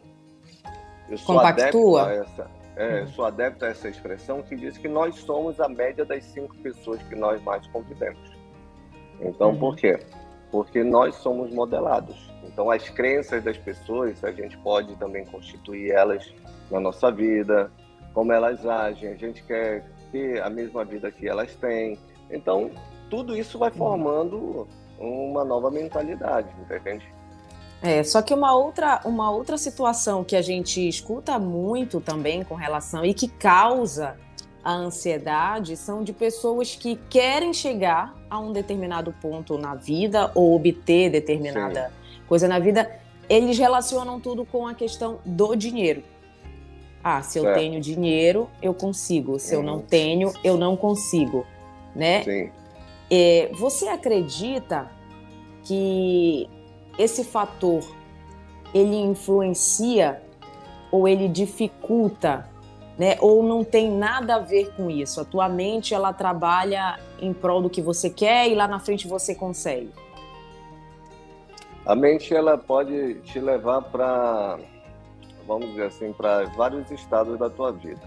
eu 1.09 1.18
sou 1.18 1.37
Compactua. 1.37 1.49
adepto 1.49 1.97
a 1.97 2.12
essa, 2.12 2.50
é, 2.78 3.06
sou 3.08 3.25
adepto 3.25 3.64
a 3.64 3.68
essa 3.68 3.88
expressão 3.88 4.40
que 4.40 4.54
diz 4.54 4.78
que 4.78 4.87
nós 4.87 5.16
somos 5.16 5.61
a 5.61 5.68
média 5.68 6.04
das 6.04 6.23
cinco 6.25 6.56
pessoas 6.58 7.02
que 7.02 7.16
nós 7.16 7.42
mais 7.42 7.66
convivemos. 7.66 8.30
Então, 9.20 9.50
uhum. 9.50 9.58
por 9.58 9.76
quê? 9.76 9.99
Porque 10.52 10.85
nós 10.85 11.16
somos 11.16 11.52
modelados. 11.52 12.30
Então, 12.44 12.70
as 12.70 12.88
crenças 12.88 13.42
das 13.42 13.58
pessoas, 13.58 14.23
a 14.23 14.30
gente 14.30 14.56
pode 14.58 14.94
também 14.94 15.25
constituir 15.25 15.90
elas 15.90 16.32
na 16.70 16.78
nossa 16.78 17.11
vida, 17.11 17.70
como 18.14 18.32
elas 18.32 18.64
agem, 18.64 19.11
a 19.11 19.16
gente 19.16 19.42
quer 19.42 19.85
ter 20.12 20.40
a 20.40 20.49
mesma 20.49 20.85
vida 20.85 21.11
que 21.11 21.28
elas 21.28 21.54
têm. 21.56 21.99
Então, 22.30 22.70
tudo 23.11 23.37
isso 23.37 23.58
vai 23.58 23.70
uhum. 23.70 23.76
formando 23.76 24.68
uma 25.00 25.44
nova 25.44 25.68
mentalidade, 25.68 26.49
entende? 26.70 27.17
É, 27.80 28.02
só 28.02 28.20
que 28.20 28.35
uma 28.35 28.54
outra, 28.54 29.00
uma 29.04 29.30
outra 29.30 29.56
situação 29.56 30.25
que 30.25 30.35
a 30.35 30.42
gente 30.42 30.87
escuta 30.88 31.38
muito 31.38 32.00
também 32.00 32.42
com 32.42 32.54
relação 32.54 33.04
e 33.04 33.14
que 33.14 33.28
causa 33.28 34.16
a 34.64 34.73
ansiedade 34.73 35.76
são 35.76 36.02
de 36.02 36.12
pessoas 36.12 36.75
que 36.75 36.97
querem 37.08 37.52
chegar 37.52 38.14
a 38.28 38.38
um 38.38 38.52
determinado 38.52 39.14
ponto 39.23 39.56
na 39.56 39.75
vida 39.75 40.30
ou 40.35 40.54
obter 40.54 41.11
determinada 41.11 41.87
Sim. 41.87 42.23
coisa 42.26 42.49
na 42.49 42.58
vida. 42.58 42.90
Eles 43.28 43.56
relacionam 43.58 44.18
tudo 44.20 44.44
com 44.44 44.66
a 44.66 44.75
questão 44.75 45.20
do 45.25 45.54
dinheiro. 45.54 46.02
Ah, 47.02 47.23
se 47.23 47.38
eu 47.38 47.44
certo. 47.44 47.58
tenho 47.58 47.80
dinheiro, 47.80 48.50
eu 48.61 48.75
consigo. 48.75 49.38
Se 49.38 49.54
uhum. 49.54 49.61
eu 49.61 49.66
não 49.66 49.76
uhum. 49.76 49.82
tenho, 49.82 50.32
eu 50.42 50.56
não 50.56 50.76
consigo, 50.76 51.47
né? 51.94 52.25
Sim. 52.25 52.50
É, 53.11 53.50
você 53.54 53.88
acredita 53.88 54.90
que 55.62 56.49
esse 56.98 57.24
fator 57.24 57.82
ele 58.74 58.96
influencia 58.96 60.22
ou 60.90 61.06
ele 61.06 61.28
dificulta, 61.28 62.48
né? 62.98 63.16
Ou 63.20 63.42
não 63.42 63.62
tem 63.62 63.90
nada 63.90 64.36
a 64.36 64.38
ver 64.38 64.72
com 64.74 64.90
isso? 64.90 65.20
A 65.20 65.24
tua 65.24 65.48
mente 65.48 65.94
ela 65.94 66.12
trabalha 66.12 66.98
em 67.20 67.32
prol 67.32 67.62
do 67.62 67.70
que 67.70 67.80
você 67.80 68.10
quer 68.10 68.48
e 68.48 68.54
lá 68.54 68.66
na 68.66 68.78
frente 68.78 69.06
você 69.06 69.34
consegue. 69.34 69.92
A 71.86 71.94
mente 71.94 72.34
ela 72.34 72.58
pode 72.58 73.14
te 73.22 73.40
levar 73.40 73.80
para, 73.82 74.58
vamos 75.46 75.68
dizer 75.70 75.84
assim, 75.84 76.12
para 76.12 76.44
vários 76.48 76.90
estados 76.90 77.38
da 77.38 77.48
tua 77.48 77.72
vida. 77.72 78.02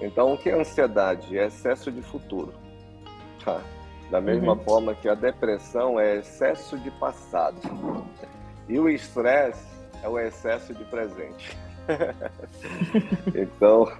Então, 0.00 0.34
o 0.34 0.38
que 0.38 0.50
é 0.50 0.58
ansiedade? 0.58 1.38
É 1.38 1.46
excesso 1.46 1.92
de 1.92 2.02
futuro. 2.02 2.52
Tá? 3.44 3.60
Da 4.10 4.20
mesma 4.20 4.52
uhum. 4.52 4.64
forma 4.64 4.94
que 4.94 5.08
a 5.08 5.14
depressão 5.14 5.98
é 5.98 6.18
excesso 6.18 6.78
de 6.78 6.90
passado. 6.92 7.58
E 8.68 8.78
o 8.78 8.88
estresse 8.88 9.66
é 10.02 10.08
o 10.08 10.18
excesso 10.18 10.74
de 10.74 10.84
presente. 10.84 11.56
então, 13.34 13.92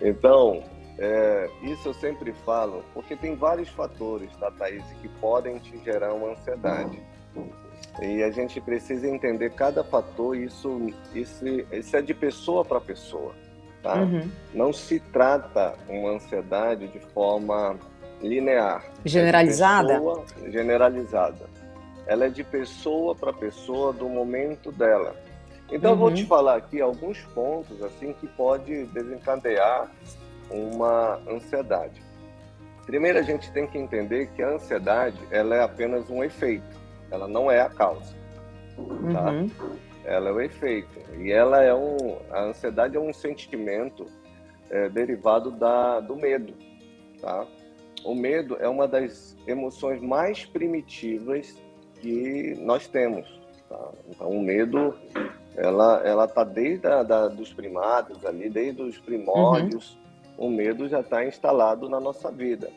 então 0.00 0.62
é, 0.98 1.50
isso 1.62 1.88
eu 1.88 1.94
sempre 1.94 2.32
falo, 2.44 2.84
porque 2.94 3.16
tem 3.16 3.34
vários 3.34 3.68
fatores, 3.70 4.30
tá, 4.36 4.50
Thaís, 4.52 4.84
que 5.00 5.08
podem 5.08 5.58
te 5.58 5.76
gerar 5.78 6.12
uma 6.12 6.30
ansiedade. 6.30 7.00
E 8.00 8.22
a 8.22 8.30
gente 8.30 8.60
precisa 8.60 9.08
entender 9.08 9.50
cada 9.50 9.82
fator, 9.82 10.36
isso, 10.36 10.92
isso, 11.14 11.44
isso 11.72 11.96
é 11.96 12.02
de 12.02 12.14
pessoa 12.14 12.64
para 12.64 12.80
pessoa. 12.80 13.34
Tá? 13.82 13.96
Uhum. 13.96 14.30
Não 14.54 14.72
se 14.72 15.00
trata 15.00 15.74
uma 15.88 16.10
ansiedade 16.10 16.86
de 16.88 17.00
forma 17.00 17.76
linear. 18.22 18.84
Generalizada? 19.04 19.94
É 19.94 19.96
pessoa, 19.96 20.24
generalizada. 20.48 21.50
Ela 22.06 22.26
é 22.26 22.28
de 22.28 22.44
pessoa 22.44 23.14
para 23.14 23.32
pessoa, 23.32 23.92
do 23.92 24.08
momento 24.08 24.72
dela. 24.72 25.14
Então 25.70 25.92
uhum. 25.92 25.96
eu 25.96 26.00
vou 26.00 26.12
te 26.12 26.24
falar 26.26 26.56
aqui 26.56 26.80
alguns 26.80 27.20
pontos 27.34 27.82
assim 27.82 28.12
que 28.12 28.26
pode 28.26 28.84
desencadear 28.86 29.90
uma 30.50 31.18
ansiedade. 31.28 32.02
Primeiro 32.84 33.18
a 33.18 33.22
gente 33.22 33.50
tem 33.52 33.66
que 33.66 33.78
entender 33.78 34.28
que 34.34 34.42
a 34.42 34.50
ansiedade 34.50 35.18
ela 35.30 35.56
é 35.56 35.62
apenas 35.62 36.10
um 36.10 36.22
efeito, 36.22 36.78
ela 37.10 37.26
não 37.26 37.50
é 37.50 37.60
a 37.60 37.70
causa. 37.70 38.14
Tá? 39.12 39.30
Uhum. 39.30 39.50
Ela 40.04 40.30
é 40.30 40.32
o 40.32 40.40
efeito 40.40 41.00
e 41.18 41.30
ela 41.30 41.62
é 41.62 41.72
um 41.72 42.18
a 42.30 42.42
ansiedade 42.42 42.96
é 42.96 43.00
um 43.00 43.12
sentimento 43.12 44.06
é, 44.68 44.88
derivado 44.88 45.50
da, 45.50 46.00
do 46.00 46.16
medo, 46.16 46.54
tá? 47.20 47.46
O 48.04 48.14
medo 48.14 48.56
é 48.60 48.68
uma 48.68 48.88
das 48.88 49.36
emoções 49.46 50.00
mais 50.00 50.44
primitivas 50.44 51.56
que 52.00 52.54
nós 52.60 52.86
temos. 52.86 53.40
Tá? 53.68 53.92
Então 54.08 54.28
o 54.28 54.42
medo 54.42 54.94
ela 55.56 56.02
ela 56.04 56.26
tá 56.26 56.44
desde 56.44 56.86
a, 56.86 57.02
da, 57.02 57.28
dos 57.28 57.52
primados 57.52 58.24
ali, 58.24 58.48
desde 58.50 58.82
os 58.82 58.98
primórdios. 58.98 59.94
Uhum 59.94 60.02
o 60.36 60.48
medo 60.48 60.88
já 60.88 61.00
está 61.00 61.24
instalado 61.24 61.88
na 61.88 62.00
nossa 62.00 62.30
vida. 62.30 62.70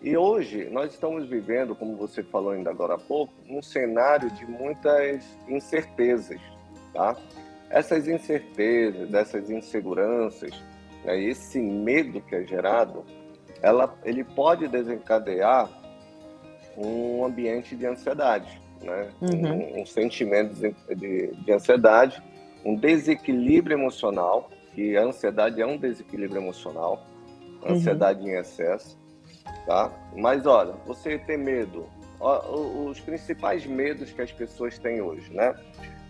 E 0.00 0.16
hoje 0.16 0.68
nós 0.70 0.92
estamos 0.92 1.26
vivendo, 1.26 1.74
como 1.74 1.96
você 1.96 2.22
falou 2.22 2.52
ainda 2.52 2.70
agora 2.70 2.94
há 2.94 2.98
pouco, 2.98 3.32
um 3.48 3.60
cenário 3.60 4.30
de 4.30 4.46
muitas 4.46 5.24
incertezas, 5.48 6.40
tá? 6.92 7.16
Essas 7.68 8.06
incertezas, 8.06 9.08
dessas 9.08 9.50
inseguranças, 9.50 10.52
né, 11.04 11.20
esse 11.20 11.58
medo 11.58 12.20
que 12.20 12.34
é 12.34 12.44
gerado, 12.44 13.04
ela, 13.62 13.94
ele 14.04 14.24
pode 14.24 14.68
desencadear 14.68 15.68
um 16.76 17.24
ambiente 17.24 17.74
de 17.74 17.86
ansiedade, 17.86 18.60
né? 18.82 19.10
Uhum. 19.20 19.52
Um, 19.52 19.82
um, 19.82 19.86
sentimento 19.86 20.54
de, 20.54 20.74
de, 20.94 21.34
de 21.34 21.52
ansiedade, 21.52 22.22
um 22.64 22.76
desequilíbrio 22.76 23.76
emocional 23.76 24.48
que 24.74 24.96
a 24.96 25.02
ansiedade 25.02 25.60
é 25.60 25.66
um 25.66 25.76
desequilíbrio 25.76 26.40
emocional, 26.40 27.04
uhum. 27.62 27.74
ansiedade 27.74 28.20
uhum. 28.20 28.28
em 28.28 28.38
excesso, 28.38 28.96
tá? 29.66 29.90
Mas 30.16 30.46
olha, 30.46 30.74
você 30.86 31.18
tem 31.18 31.36
medo, 31.36 31.86
os 32.20 33.00
principais 33.00 33.66
medos 33.66 34.12
que 34.12 34.22
as 34.22 34.30
pessoas 34.30 34.78
têm 34.78 35.00
hoje, 35.00 35.32
né? 35.32 35.54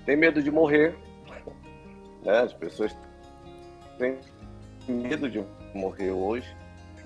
Tem 0.05 0.17
medo 0.17 0.43
de 0.43 0.51
morrer, 0.51 0.95
né? 2.23 2.41
As 2.41 2.53
pessoas 2.53 2.95
têm 3.99 4.19
medo 4.87 5.31
de 5.31 5.43
morrer 5.75 6.11
hoje. 6.11 6.55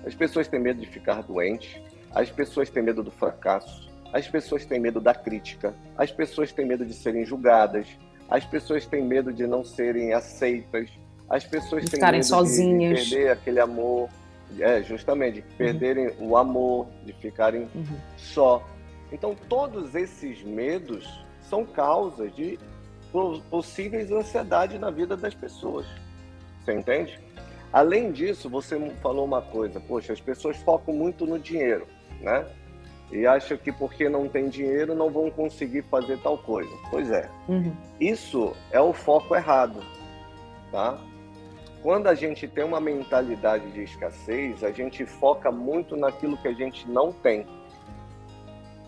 As 0.05 0.15
pessoas 0.15 0.47
têm 0.47 0.59
medo 0.59 0.79
de 0.79 0.87
ficar 0.87 1.21
doentes. 1.23 1.81
As 2.13 2.29
pessoas 2.29 2.69
têm 2.69 2.83
medo 2.83 3.03
do 3.03 3.11
fracasso. 3.11 3.91
As 4.11 4.27
pessoas 4.27 4.65
têm 4.65 4.79
medo 4.79 4.99
da 4.99 5.13
crítica. 5.13 5.73
As 5.97 6.11
pessoas 6.11 6.51
têm 6.51 6.65
medo 6.65 6.85
de 6.85 6.93
serem 6.93 7.25
julgadas. 7.25 7.87
As 8.29 8.45
pessoas 8.45 8.85
têm 8.85 9.03
medo 9.03 9.33
de 9.33 9.47
não 9.47 9.63
serem 9.63 10.13
aceitas 10.13 10.89
as 11.29 11.43
pessoas 11.43 11.85
têm 11.85 11.99
medo 11.99 12.23
sozinhas. 12.23 12.99
De, 12.99 13.05
de 13.05 13.15
perder 13.15 13.31
aquele 13.31 13.59
amor, 13.59 14.09
é, 14.59 14.83
justamente, 14.83 15.35
de 15.35 15.39
uhum. 15.41 15.57
perderem 15.57 16.07
uhum. 16.09 16.29
o 16.29 16.37
amor, 16.37 16.87
de 17.03 17.13
ficarem 17.13 17.67
uhum. 17.73 17.97
só. 18.17 18.63
Então, 19.11 19.35
todos 19.49 19.95
esses 19.95 20.43
medos 20.43 21.07
são 21.41 21.65
causas 21.65 22.33
de 22.35 22.59
possíveis 23.49 24.11
ansiedade 24.11 24.77
na 24.77 24.89
vida 24.89 25.15
das 25.15 25.33
pessoas. 25.33 25.85
Você 26.63 26.73
entende? 26.73 27.19
Além 27.73 28.11
disso, 28.11 28.47
você 28.47 28.79
falou 29.01 29.25
uma 29.25 29.41
coisa, 29.41 29.79
poxa, 29.79 30.13
as 30.13 30.21
pessoas 30.21 30.57
focam 30.57 30.93
muito 30.93 31.25
no 31.25 31.39
dinheiro, 31.39 31.87
né? 32.21 32.45
E 33.11 33.25
acham 33.25 33.57
que 33.57 33.71
porque 33.71 34.07
não 34.07 34.29
tem 34.29 34.47
dinheiro 34.47 34.93
não 34.93 35.09
vão 35.09 35.31
conseguir 35.31 35.81
fazer 35.83 36.19
tal 36.19 36.37
coisa. 36.37 36.69
Pois 36.91 37.09
é. 37.09 37.27
Uhum. 37.49 37.75
Isso 37.99 38.53
é 38.71 38.79
o 38.79 38.93
foco 38.93 39.35
errado, 39.35 39.83
tá? 40.71 40.99
Quando 41.81 42.07
a 42.07 42.13
gente 42.13 42.47
tem 42.47 42.63
uma 42.63 42.79
mentalidade 42.79 43.71
de 43.71 43.83
escassez, 43.83 44.63
a 44.63 44.71
gente 44.71 45.03
foca 45.05 45.51
muito 45.51 45.97
naquilo 45.97 46.37
que 46.37 46.47
a 46.47 46.53
gente 46.53 46.87
não 46.87 47.11
tem, 47.11 47.45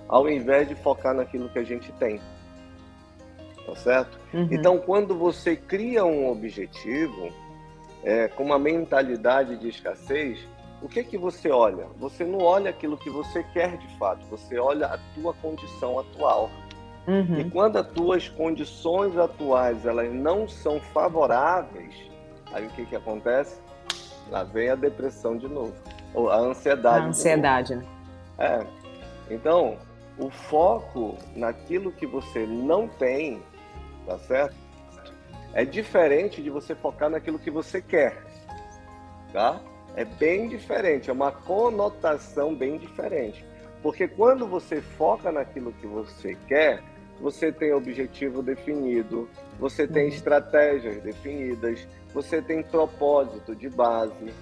ao 0.08 0.30
invés 0.30 0.68
de 0.68 0.76
focar 0.76 1.16
naquilo 1.16 1.50
que 1.50 1.58
a 1.58 1.64
gente 1.64 1.92
tem. 1.94 2.22
Tá 3.66 3.76
certo? 3.76 4.20
Uhum. 4.32 4.48
Então, 4.52 4.78
quando 4.78 5.18
você 5.18 5.56
cria 5.56 6.06
um 6.06 6.30
objetivo 6.30 7.34
é, 8.06 8.30
com 8.30 8.44
uma 8.44 8.58
mentalidade 8.58 9.58
de 9.58 9.68
escassez, 9.68 10.40
o 10.82 10.88
que 10.88 11.04
que 11.04 11.18
você 11.18 11.52
olha? 11.52 11.88
Você 11.98 12.24
não 12.24 12.40
olha 12.40 12.70
aquilo 12.70 12.98
que 12.98 13.10
você 13.10 13.44
quer 13.52 13.76
de 13.78 13.98
fato, 13.98 14.26
você 14.28 14.58
olha 14.58 14.88
a 14.88 14.98
tua 15.14 15.34
condição 15.34 16.00
atual. 16.00 16.50
Uhum. 17.06 17.40
E 17.40 17.50
quando 17.50 17.78
as 17.78 17.88
tuas 17.88 18.30
condições 18.30 19.18
atuais 19.18 19.86
elas 19.86 20.14
não 20.14 20.48
são 20.48 20.80
favoráveis, 20.80 21.94
Aí 22.56 22.68
o 22.68 22.70
que 22.70 22.86
que 22.86 22.96
acontece? 22.96 23.60
Lá 24.30 24.46
vem 24.46 24.70
a 24.70 24.76
depressão 24.76 25.38
de 25.38 25.46
novo. 25.46 25.74
Ou 26.14 26.30
a 26.30 26.38
ansiedade. 26.38 27.06
A 27.06 27.10
ansiedade, 27.10 27.76
né? 27.76 27.86
É. 28.40 28.66
Então, 29.30 29.78
o 30.18 30.30
foco 30.30 31.18
naquilo 31.36 31.92
que 31.92 32.08
você 32.08 32.46
não 32.46 32.88
tem, 32.88 33.44
tá 34.06 34.18
certo? 34.20 34.56
É 35.56 35.64
diferente 35.64 36.44
de 36.44 36.50
você 36.50 36.76
focar 36.76 37.10
naquilo 37.10 37.40
que 37.40 37.50
você 37.50 37.82
quer, 37.82 38.22
tá? 39.32 39.58
É 39.96 40.04
bem 40.04 40.50
diferente, 40.50 41.10
é 41.10 41.14
uma 41.14 41.32
conotação 41.32 42.54
bem 42.54 42.78
diferente. 42.78 43.46
Porque 43.82 44.06
quando 44.06 44.46
você 44.46 44.82
foca 44.82 45.32
naquilo 45.32 45.72
que 45.72 45.88
você 45.88 46.36
quer, 46.46 46.84
você 47.22 47.54
tem 47.54 47.72
objetivo 47.74 48.44
definido, 48.44 49.30
você 49.58 49.88
tem 49.88 50.04
uhum. 50.04 50.10
estratégias 50.10 51.02
definidas, 51.02 51.88
você 52.14 52.42
tem 52.42 52.62
propósito 52.62 53.56
de 53.56 53.70
base. 53.70 54.34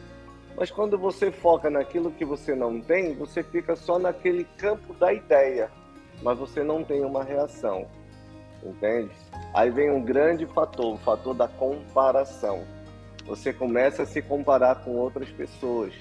Mas 0.58 0.72
quando 0.72 0.98
você 0.98 1.32
foca 1.32 1.70
naquilo 1.70 2.10
que 2.10 2.26
você 2.26 2.56
não 2.56 2.82
tem, 2.82 3.14
você 3.14 3.44
fica 3.44 3.76
só 3.76 4.00
naquele 4.00 4.46
campo 4.58 4.96
da 4.96 5.14
ideia, 5.14 5.70
mas 6.24 6.40
você 6.40 6.64
não 6.64 6.84
tem 6.84 7.06
uma 7.06 7.24
reação. 7.24 7.88
Entende? 8.66 9.12
Aí 9.54 9.70
vem 9.70 9.92
um 9.92 10.02
grande 10.02 10.46
fator, 10.46 10.94
o 10.94 10.98
fator 10.98 11.34
da 11.34 11.48
comparação. 11.48 12.64
Você 13.26 13.54
começa 13.54 14.04
a 14.04 14.06
se 14.06 14.22
comparar 14.22 14.84
com 14.84 14.96
outras 14.96 15.30
pessoas, 15.30 15.94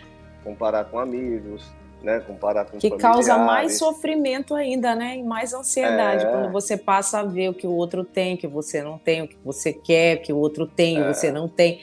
comparar 0.44 0.84
com 0.86 0.98
amigos, 0.98 1.64
né? 2.02 2.20
Comparar 2.20 2.64
com 2.64 2.78
Que 2.78 2.90
causa 2.96 3.38
mais 3.38 3.78
sofrimento 3.78 4.54
ainda, 4.54 4.94
né? 4.94 5.16
E 5.16 5.22
mais 5.22 5.52
ansiedade, 5.52 6.24
é... 6.24 6.30
quando 6.30 6.50
você 6.50 6.76
passa 6.76 7.20
a 7.20 7.24
ver 7.24 7.50
o 7.50 7.54
que 7.54 7.66
o 7.66 7.72
outro 7.72 8.04
tem, 8.04 8.36
que 8.36 8.46
você 8.46 8.82
não 8.82 8.98
tem, 8.98 9.22
o 9.22 9.28
que 9.28 9.38
você 9.44 9.72
quer, 9.72 10.16
que 10.16 10.32
o 10.32 10.36
outro 10.36 10.66
tem, 10.66 10.98
é... 10.98 11.12
você 11.12 11.30
não 11.30 11.48
tem. 11.48 11.80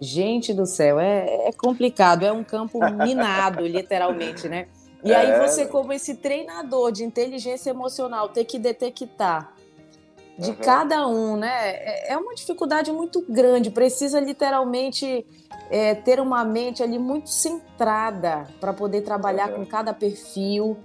Gente 0.00 0.54
do 0.54 0.64
céu, 0.64 1.00
é, 1.00 1.48
é 1.48 1.52
complicado, 1.52 2.24
é 2.24 2.30
um 2.30 2.44
campo 2.44 2.78
minado, 3.02 3.66
literalmente, 3.66 4.48
né? 4.48 4.68
E 5.02 5.14
aí 5.14 5.30
é. 5.30 5.46
você, 5.46 5.66
como 5.66 5.92
esse 5.92 6.16
treinador 6.16 6.92
de 6.92 7.04
inteligência 7.04 7.70
emocional, 7.70 8.28
ter 8.28 8.44
que 8.44 8.58
detectar 8.58 9.54
de 10.38 10.50
uhum. 10.50 10.56
cada 10.56 11.06
um, 11.06 11.36
né? 11.36 11.70
É, 11.70 12.12
é 12.12 12.16
uma 12.16 12.34
dificuldade 12.34 12.92
muito 12.92 13.24
grande. 13.28 13.70
Precisa 13.70 14.20
literalmente 14.20 15.26
é, 15.68 15.94
ter 15.94 16.20
uma 16.20 16.44
mente 16.44 16.82
ali 16.82 16.98
muito 16.98 17.28
centrada 17.28 18.46
para 18.60 18.72
poder 18.72 19.02
trabalhar 19.02 19.50
uhum. 19.50 19.56
com 19.56 19.66
cada 19.66 19.92
perfil. 19.92 20.78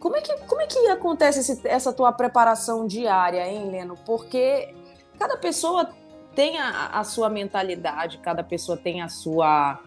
Como 0.00 0.16
é 0.16 0.20
que, 0.20 0.34
como 0.46 0.60
é 0.62 0.66
que 0.66 0.78
acontece 0.88 1.40
esse, 1.40 1.68
essa 1.68 1.92
tua 1.92 2.10
preparação 2.10 2.86
diária, 2.86 3.46
hein, 3.46 3.70
Leno? 3.70 3.96
Porque 4.06 4.74
cada 5.18 5.36
pessoa 5.36 5.90
tem 6.34 6.58
a, 6.58 6.88
a 6.98 7.04
sua 7.04 7.28
mentalidade, 7.28 8.18
cada 8.18 8.42
pessoa 8.42 8.76
tem 8.76 9.02
a 9.02 9.08
sua 9.08 9.78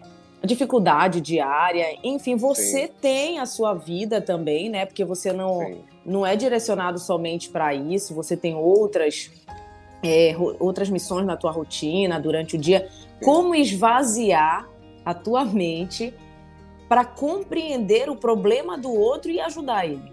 dificuldade 0.44 1.20
diária, 1.20 1.98
enfim, 2.04 2.36
você 2.36 2.88
Sim. 2.88 2.94
tem 3.02 3.40
a 3.40 3.46
sua 3.46 3.74
vida 3.74 4.22
também, 4.22 4.70
né? 4.70 4.86
Porque 4.86 5.04
você 5.04 5.34
não, 5.34 5.84
não 6.10 6.26
é 6.26 6.36
direcionado 6.36 7.00
somente 7.00 7.50
para 7.50 7.74
isso, 7.74 8.14
você 8.14 8.36
tem 8.36 8.56
outras 8.56 9.32
é, 10.04 10.34
outras 10.60 10.90
missões 10.90 11.26
na 11.26 11.36
tua 11.36 11.52
rotina 11.52 12.20
durante 12.20 12.56
o 12.56 12.60
dia. 12.60 12.88
Como 13.24 13.54
esvaziar 13.54 14.68
a 15.06 15.14
tua 15.14 15.44
mente 15.46 16.14
para 16.88 17.06
compreender 17.06 18.10
o 18.10 18.16
problema 18.16 18.78
do 18.78 18.92
outro 18.92 19.30
e 19.30 19.40
ajudar 19.40 19.86
ele? 19.86 20.12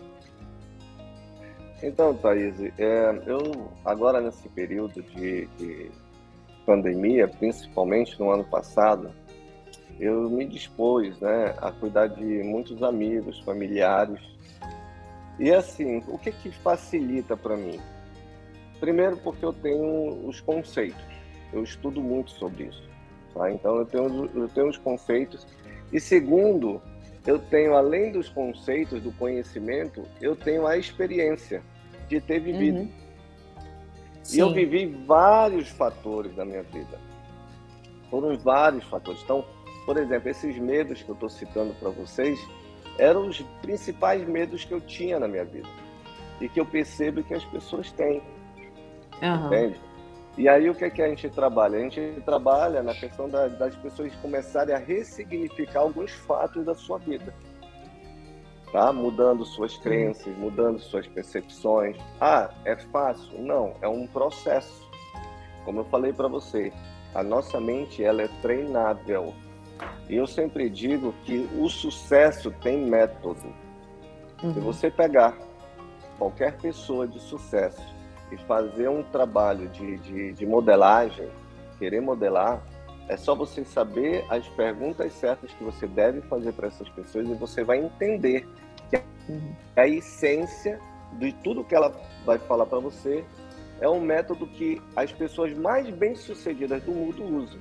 Então, 1.83 2.15
Thaís, 2.15 2.59
é, 2.79 3.23
eu 3.27 3.71
agora 3.85 4.21
nesse 4.21 4.49
período 4.49 5.03
de, 5.03 5.47
de 5.59 5.91
pandemia, 6.65 7.29
principalmente 7.29 8.19
no 8.19 8.31
ano 8.31 8.45
passado, 8.45 9.11
eu 10.01 10.29
me 10.29 10.45
dispus 10.47 11.19
né, 11.21 11.55
a 11.59 11.71
cuidar 11.71 12.09
de 12.09 12.43
muitos 12.43 12.83
amigos, 12.83 13.39
familiares. 13.41 14.21
E 15.39 15.53
assim, 15.53 16.03
o 16.09 16.19
que, 16.19 16.33
que 16.33 16.51
facilita 16.51 17.37
para 17.37 17.57
mim? 17.57 17.81
Primeiro, 18.81 19.17
porque 19.19 19.45
eu 19.45 19.53
tenho 19.53 20.27
os 20.27 20.41
conceitos, 20.41 21.03
eu 21.53 21.63
estudo 21.63 22.01
muito 22.01 22.31
sobre 22.33 22.65
isso. 22.65 22.89
Tá? 23.35 23.51
Então, 23.51 23.77
eu 23.77 23.87
tenho, 23.87 24.31
eu 24.35 24.49
tenho 24.49 24.69
os 24.69 24.79
conceitos. 24.79 25.47
E 25.93 26.01
segundo, 26.01 26.81
eu 27.27 27.39
tenho, 27.39 27.75
além 27.75 28.13
dos 28.13 28.29
conceitos, 28.29 29.03
do 29.03 29.13
conhecimento, 29.13 30.03
eu 30.21 30.35
tenho 30.35 30.67
a 30.67 30.77
experiência 30.77 31.63
de 32.09 32.21
ter 32.21 32.41
vivido. 32.41 32.79
Uhum. 32.79 32.91
E 34.33 34.39
eu 34.39 34.53
vivi 34.53 34.87
vários 35.07 35.69
fatores 35.69 36.35
da 36.35 36.45
minha 36.45 36.63
vida. 36.63 36.99
Foram 38.11 38.37
vários 38.39 38.85
fatores. 38.85 39.23
Então, 39.23 39.45
por 39.85 39.97
exemplo, 39.97 40.29
esses 40.29 40.59
medos 40.59 41.03
que 41.03 41.09
eu 41.09 41.15
estou 41.15 41.29
citando 41.29 41.75
para 41.75 41.91
vocês 41.91 42.39
eram 42.99 43.29
os 43.29 43.41
principais 43.63 44.27
medos 44.27 44.65
que 44.65 44.73
eu 44.73 44.81
tinha 44.81 45.19
na 45.19 45.29
minha 45.29 45.45
vida 45.45 45.69
e 46.41 46.49
que 46.49 46.61
eu 46.61 46.67
percebo 46.67 47.23
que 47.23 47.35
as 47.35 47.45
pessoas 47.45 47.91
têm. 47.93 48.23
Uhum. 49.23 49.47
Entende? 49.47 49.81
E 50.37 50.49
aí 50.49 50.69
o 50.69 50.75
que, 50.75 50.85
é 50.85 50.91
que 50.91 51.01
a 51.01 51.09
gente 51.09 51.31
trabalha? 51.31 51.79
A 51.79 51.81
gente 51.81 52.21
trabalha 52.25 52.83
na 52.83 52.95
questão 52.95 53.29
da, 53.29 53.49
das 53.49 53.75
pessoas 53.77 54.15
começarem 54.17 54.75
a 54.75 54.79
ressignificar 54.79 55.81
alguns 55.81 56.11
fatos 56.13 56.65
da 56.65 56.75
sua 56.75 56.99
vida. 56.99 57.33
Tá? 58.71 58.93
Mudando 58.93 59.47
suas 59.47 59.79
crenças, 59.79 60.37
mudando 60.37 60.79
suas 60.79 61.07
percepções. 61.07 61.97
Ah, 62.21 62.51
é 62.67 62.77
fácil? 62.77 63.41
Não, 63.41 63.75
é 63.81 63.89
um 63.89 64.07
processo. 64.07 64.87
Como 65.65 65.81
eu 65.81 65.85
falei 65.87 66.13
para 66.13 66.29
você, 66.29 66.71
a 67.15 67.23
nossa 67.23 67.59
mente 67.59 68.05
ela 68.05 68.21
é 68.21 68.29
treinável. 68.43 69.33
E 70.09 70.17
eu 70.17 70.27
sempre 70.27 70.71
digo 70.71 71.13
que 71.25 71.49
o 71.59 71.69
sucesso 71.69 72.51
tem 72.63 72.87
método. 72.87 73.53
Uhum. 74.43 74.55
Se 74.55 74.61
você 74.61 74.91
pegar 74.91 75.37
qualquer 76.19 76.57
pessoa 76.59 77.07
de 77.07 77.21
sucesso 77.21 77.83
e 78.31 78.37
fazer 78.37 78.89
um 78.89 79.03
trabalho 79.03 79.69
de, 79.69 79.99
de, 79.99 80.33
de 80.33 80.47
modelagem, 80.47 81.29
querer 81.79 82.01
modelar, 82.01 82.63
é 83.09 83.17
só 83.17 83.35
você 83.35 83.65
saber 83.65 84.25
as 84.31 84.47
perguntas 84.49 85.13
certas 85.13 85.53
que 85.53 85.63
você 85.63 85.87
deve 85.87 86.21
fazer 86.23 86.53
para 86.53 86.69
essas 86.69 86.89
pessoas 86.89 87.29
e 87.29 87.35
você 87.35 87.63
vai 87.63 87.79
entender 87.79 88.47
que 88.91 88.97
uhum. 89.29 89.55
a 89.77 89.87
essência 89.87 90.81
de 91.13 91.33
tudo 91.33 91.65
que 91.65 91.75
ela 91.75 91.95
vai 92.25 92.39
falar 92.39 92.67
para 92.67 92.79
você 92.79 93.25
é 93.81 93.89
um 93.89 94.01
método 94.01 94.47
que 94.47 94.81
as 94.95 95.13
pessoas 95.13 95.57
mais 95.57 95.89
bem-sucedidas 95.91 96.83
do 96.83 96.93
mundo 96.93 97.25
usam. 97.25 97.61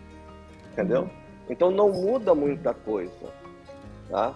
Entendeu? 0.71 1.09
Então 1.49 1.71
não 1.71 1.89
muda 1.89 2.33
muita 2.33 2.73
coisa, 2.73 3.11
tá? 4.09 4.33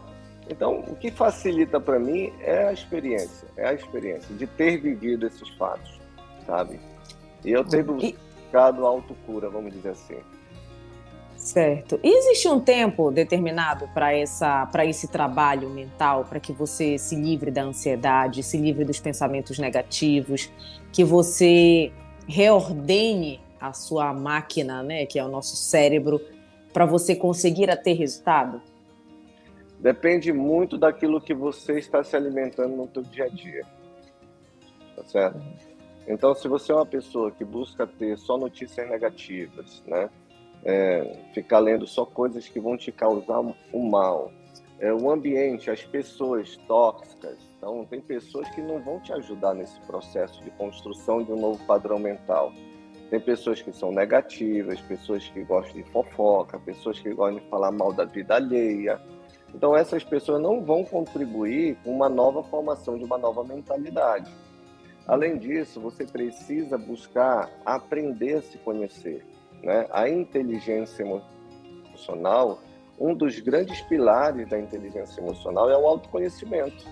Então 0.50 0.80
o 0.88 0.96
que 0.96 1.12
facilita 1.12 1.80
para 1.80 2.00
mim 2.00 2.34
é 2.42 2.68
a 2.68 2.74
experiência, 2.74 3.48
é 3.56 3.68
a 3.68 3.74
experiência 3.74 4.34
de 4.36 4.48
ter 4.48 4.78
vivido 4.78 5.28
esses 5.28 5.50
fatos, 5.50 6.00
sabe? 6.46 6.80
E 7.44 7.52
eu 7.52 7.64
tenho 7.64 7.86
buscado 7.86 8.86
autocura, 8.86 9.50
vamos 9.50 9.72
dizer 9.72 9.90
assim. 9.90 10.18
Certo. 11.40 11.98
E 12.04 12.18
existe 12.18 12.50
um 12.50 12.60
tempo 12.60 13.12
determinado 13.12 13.88
para 13.94 14.14
essa 14.14 14.66
para 14.66 14.86
esse 14.86 15.08
trabalho 15.08 15.70
mental, 15.70 16.26
para 16.26 16.40
que 16.40 16.52
você 16.52 16.98
se 16.98 17.16
livre 17.16 17.50
da 17.50 17.64
ansiedade, 17.64 18.44
se 18.44 18.58
livre 18.58 18.84
dos 18.84 19.00
pensamentos 19.00 19.58
negativos, 19.58 20.52
que 20.92 21.04
você 21.04 21.94
reordene 22.28 23.40
a 23.60 23.74
sua 23.74 24.14
máquina, 24.14 24.84
né, 24.84 25.06
que 25.06 25.18
é 25.18 25.24
o 25.24 25.30
nosso 25.30 25.56
cérebro, 25.56 26.22
para 26.74 26.86
você 26.86 27.16
conseguir 27.16 27.76
ter 27.84 27.94
resultado? 27.94 28.62
Depende 29.80 30.34
muito 30.34 30.78
daquilo 30.78 31.22
que 31.22 31.34
você 31.34 31.80
está 31.80 32.04
se 32.04 32.16
alimentando 32.16 32.76
no 32.76 32.90
seu 32.92 33.04
dia 33.04 33.26
a 33.26 33.30
dia. 33.30 33.66
Tá 34.96 35.04
certo? 35.06 35.40
Então, 36.08 36.34
se 36.34 36.48
você 36.48 36.72
é 36.72 36.76
uma 36.76 36.86
pessoa 36.86 37.32
que 37.32 37.46
busca 37.46 37.88
ter 37.88 38.18
só 38.18 38.38
notícias 38.38 38.90
negativas, 38.90 39.84
né? 39.88 40.10
É, 40.66 41.18
ficar 41.34 41.60
lendo 41.60 41.88
só 41.88 42.06
coisas 42.06 42.50
que 42.50 42.60
vão 42.60 42.76
te 42.76 42.92
causar 42.92 43.40
o 43.72 43.90
mal, 43.90 44.30
é, 44.80 44.94
o 44.94 45.10
ambiente, 45.10 45.70
as 45.70 45.84
pessoas 45.84 46.58
tóxicas. 46.68 47.38
Então, 47.58 47.86
tem 47.86 48.02
pessoas 48.02 48.50
que 48.50 48.62
não 48.62 48.80
vão 48.82 49.00
te 49.00 49.14
ajudar 49.14 49.54
nesse 49.54 49.80
processo 49.82 50.44
de 50.44 50.50
construção 50.52 51.24
de 51.24 51.32
um 51.32 51.40
novo 51.40 51.64
padrão 51.66 52.00
mental. 52.00 52.52
Tem 53.10 53.20
pessoas 53.20 53.60
que 53.60 53.74
são 53.74 53.92
negativas, 53.92 54.80
pessoas 54.82 55.28
que 55.28 55.44
gostam 55.44 55.82
de 55.82 55.84
fofoca, 55.92 56.60
pessoas 56.60 57.00
que 57.00 57.12
gostam 57.12 57.40
de 57.40 57.50
falar 57.50 57.72
mal 57.72 57.92
da 57.92 58.06
vida 58.06 58.36
alheia. 58.36 59.02
Então, 59.54 59.76
essas 59.76 60.04
pessoas 60.04 60.40
não 60.40 60.64
vão 60.64 60.84
contribuir 60.86 61.76
com 61.84 61.92
uma 61.92 62.08
nova 62.08 62.44
formação 62.44 63.00
de 63.00 63.04
uma 63.04 63.18
nova 63.18 63.44
mentalidade. 63.44 64.32
Além 65.08 65.40
disso, 65.40 65.82
você 65.82 66.06
precisa 66.06 66.78
buscar 66.78 67.50
aprender 67.66 68.36
a 68.36 68.42
se 68.44 68.60
conhecer. 68.60 69.26
Né? 69.64 69.88
A 69.90 70.08
inteligência 70.08 71.04
emocional, 71.84 72.60
um 73.00 73.16
dos 73.16 73.40
grandes 73.40 73.82
pilares 73.82 74.48
da 74.48 74.60
inteligência 74.60 75.20
emocional 75.20 75.68
é 75.68 75.76
o 75.76 75.88
autoconhecimento. 75.88 76.86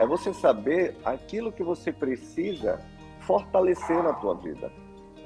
É 0.00 0.06
você 0.06 0.32
saber 0.32 0.96
aquilo 1.04 1.52
que 1.52 1.62
você 1.62 1.92
precisa 1.92 2.80
fortalecer 3.20 4.02
na 4.02 4.14
tua 4.14 4.34
vida 4.34 4.72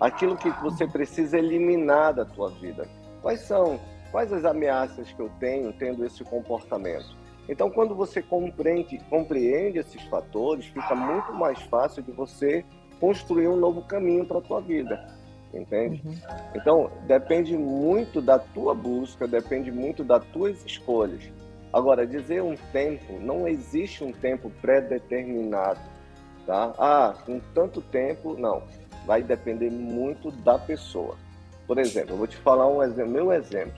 aquilo 0.03 0.37
que 0.37 0.51
você 0.61 0.85
precisa 0.85 1.39
eliminar 1.39 2.13
da 2.13 2.25
tua 2.25 2.51
vida. 2.51 2.89
Quais 3.23 3.41
são? 3.43 3.79
Quais 4.11 4.33
as 4.33 4.45
ameaças 4.45 5.11
que 5.13 5.21
eu 5.21 5.31
tenho 5.39 5.73
tendo 5.73 6.05
esse 6.05 6.25
comportamento? 6.25 7.17
Então, 7.49 7.71
quando 7.71 7.95
você 7.95 8.21
compreende, 8.21 8.99
compreende 9.09 9.79
esses 9.79 10.03
fatores, 10.03 10.67
fica 10.67 10.95
muito 10.95 11.33
mais 11.33 11.61
fácil 11.63 12.03
de 12.03 12.11
você 12.11 12.65
construir 13.01 13.47
um 13.47 13.57
novo 13.57 13.83
caminho 13.83 14.27
para 14.27 14.39
a 14.39 14.43
tua 14.43 14.61
vida, 14.61 15.17
entende? 15.55 16.03
Uhum. 16.05 16.15
Então, 16.55 16.91
depende 17.07 17.57
muito 17.57 18.21
da 18.21 18.39
tua 18.39 18.75
busca, 18.75 19.27
depende 19.27 19.71
muito 19.71 20.05
das 20.05 20.25
tuas 20.27 20.65
escolhas. 20.67 21.23
Agora, 21.73 22.07
dizer 22.07 22.43
um 22.43 22.57
tempo, 22.73 23.19
não 23.21 23.47
existe 23.49 24.05
um 24.05 24.13
tempo 24.13 24.51
pré-determinado, 24.61 25.81
tá? 26.45 26.75
Ah, 26.79 27.15
com 27.25 27.41
tanto 27.55 27.81
tempo, 27.81 28.37
não 28.37 28.63
vai 29.07 29.23
depender 29.23 29.71
muito 29.71 30.31
da 30.31 30.59
pessoa. 30.59 31.17
Por 31.67 31.79
exemplo, 31.79 32.15
eu 32.15 32.17
vou 32.19 32.27
te 32.27 32.37
falar 32.37 32.69
um 32.69 32.83
exemplo, 32.83 33.13
meu 33.13 33.33
exemplo. 33.33 33.73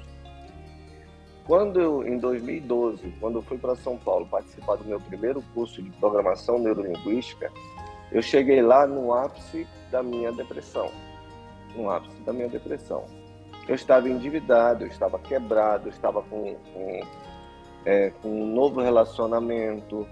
Quando 1.46 1.78
eu, 1.78 2.06
em 2.06 2.18
2012, 2.18 3.14
quando 3.20 3.38
eu 3.38 3.42
fui 3.42 3.58
para 3.58 3.76
São 3.76 3.98
Paulo 3.98 4.26
participar 4.26 4.76
do 4.76 4.84
meu 4.84 4.98
primeiro 4.98 5.42
curso 5.52 5.82
de 5.82 5.90
programação 5.90 6.58
neurolinguística, 6.58 7.52
eu 8.10 8.22
cheguei 8.22 8.62
lá 8.62 8.86
no 8.86 9.12
ápice 9.12 9.66
da 9.90 10.02
minha 10.02 10.32
depressão. 10.32 10.90
No 11.76 11.90
ápice 11.90 12.16
da 12.22 12.32
minha 12.32 12.48
depressão. 12.48 13.04
Eu 13.68 13.74
estava 13.74 14.08
endividado, 14.08 14.84
eu 14.84 14.88
estava 14.88 15.18
quebrado, 15.18 15.88
eu 15.88 15.92
estava 15.92 16.22
com, 16.22 16.54
com, 16.72 17.00
é, 17.84 18.10
com 18.22 18.28
um 18.28 18.46
novo 18.46 18.80
relacionamento, 18.80 20.06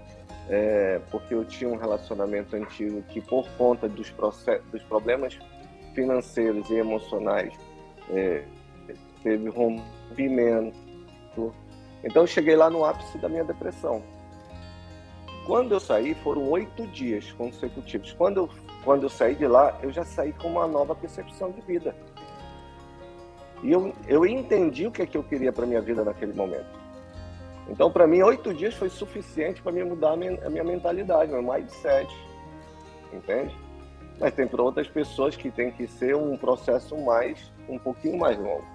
é, 0.49 0.99
porque 1.09 1.33
eu 1.33 1.45
tinha 1.45 1.69
um 1.69 1.77
relacionamento 1.77 2.55
antigo 2.55 3.01
que, 3.03 3.21
por 3.21 3.47
conta 3.57 3.87
dos, 3.87 4.09
processos, 4.09 4.65
dos 4.69 4.83
problemas 4.83 5.37
financeiros 5.93 6.69
e 6.69 6.75
emocionais, 6.75 7.53
é, 8.09 8.43
teve 9.21 9.49
rompimento. 9.49 10.77
Então, 12.03 12.23
eu 12.23 12.27
cheguei 12.27 12.55
lá 12.55 12.69
no 12.69 12.83
ápice 12.83 13.17
da 13.17 13.29
minha 13.29 13.43
depressão. 13.43 14.03
Quando 15.45 15.73
eu 15.73 15.79
saí, 15.79 16.13
foram 16.15 16.49
oito 16.49 16.85
dias 16.87 17.31
consecutivos. 17.33 18.13
Quando 18.13 18.37
eu, 18.37 18.49
quando 18.83 19.03
eu 19.03 19.09
saí 19.09 19.35
de 19.35 19.47
lá, 19.47 19.77
eu 19.81 19.91
já 19.91 20.03
saí 20.03 20.33
com 20.33 20.49
uma 20.49 20.67
nova 20.67 20.93
percepção 20.95 21.51
de 21.51 21.61
vida. 21.61 21.95
E 23.61 23.71
eu, 23.71 23.93
eu 24.07 24.25
entendi 24.25 24.85
o 24.85 24.91
que, 24.91 25.01
é 25.01 25.05
que 25.05 25.17
eu 25.17 25.23
queria 25.23 25.51
para 25.51 25.65
minha 25.65 25.81
vida 25.81 26.03
naquele 26.03 26.33
momento. 26.33 26.82
Então, 27.69 27.91
para 27.91 28.05
mim, 28.05 28.21
oito 28.21 28.53
dias 28.53 28.73
foi 28.73 28.89
suficiente 28.89 29.61
para 29.61 29.71
mim 29.71 29.83
mudar 29.83 30.11
a 30.11 30.17
minha, 30.17 30.45
a 30.45 30.49
minha 30.49 30.63
mentalidade, 30.63 31.31
meu 31.31 31.41
mindset. 31.41 32.13
Entende? 33.11 33.55
Mas 34.19 34.33
tem 34.33 34.47
para 34.47 34.61
outras 34.61 34.87
pessoas 34.87 35.35
que 35.35 35.49
tem 35.49 35.71
que 35.71 35.87
ser 35.87 36.15
um 36.15 36.37
processo 36.37 36.97
mais, 36.97 37.51
um 37.67 37.79
pouquinho 37.79 38.17
mais 38.17 38.37
longo. 38.37 38.65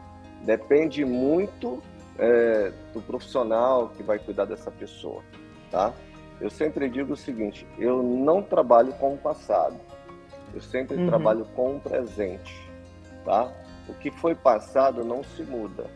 Depende 0.43 1.05
muito 1.05 1.83
é, 2.19 2.73
do 2.93 3.01
profissional 3.01 3.91
que 3.91 4.03
vai 4.03 4.19
cuidar 4.19 4.45
dessa 4.45 4.71
pessoa, 4.71 5.23
tá? 5.71 5.93
Eu 6.41 6.51
sempre 6.51 6.89
digo 6.89 7.13
o 7.13 7.17
seguinte: 7.17 7.67
eu 7.79 8.03
não 8.03 8.43
trabalho 8.43 8.93
com 8.95 9.15
o 9.15 9.19
passado, 9.19 9.77
eu 10.55 10.61
sempre 10.61 10.97
uhum. 10.97 11.07
trabalho 11.07 11.45
com 11.57 11.77
o 11.77 11.81
presente, 11.81 12.55
tá? 13.25 13.53
O 13.89 13.95
que 13.95 14.11
foi 14.11 14.35
passado 14.35 15.05
não 15.05 15.23
se 15.23 15.43
muda, 15.43 15.87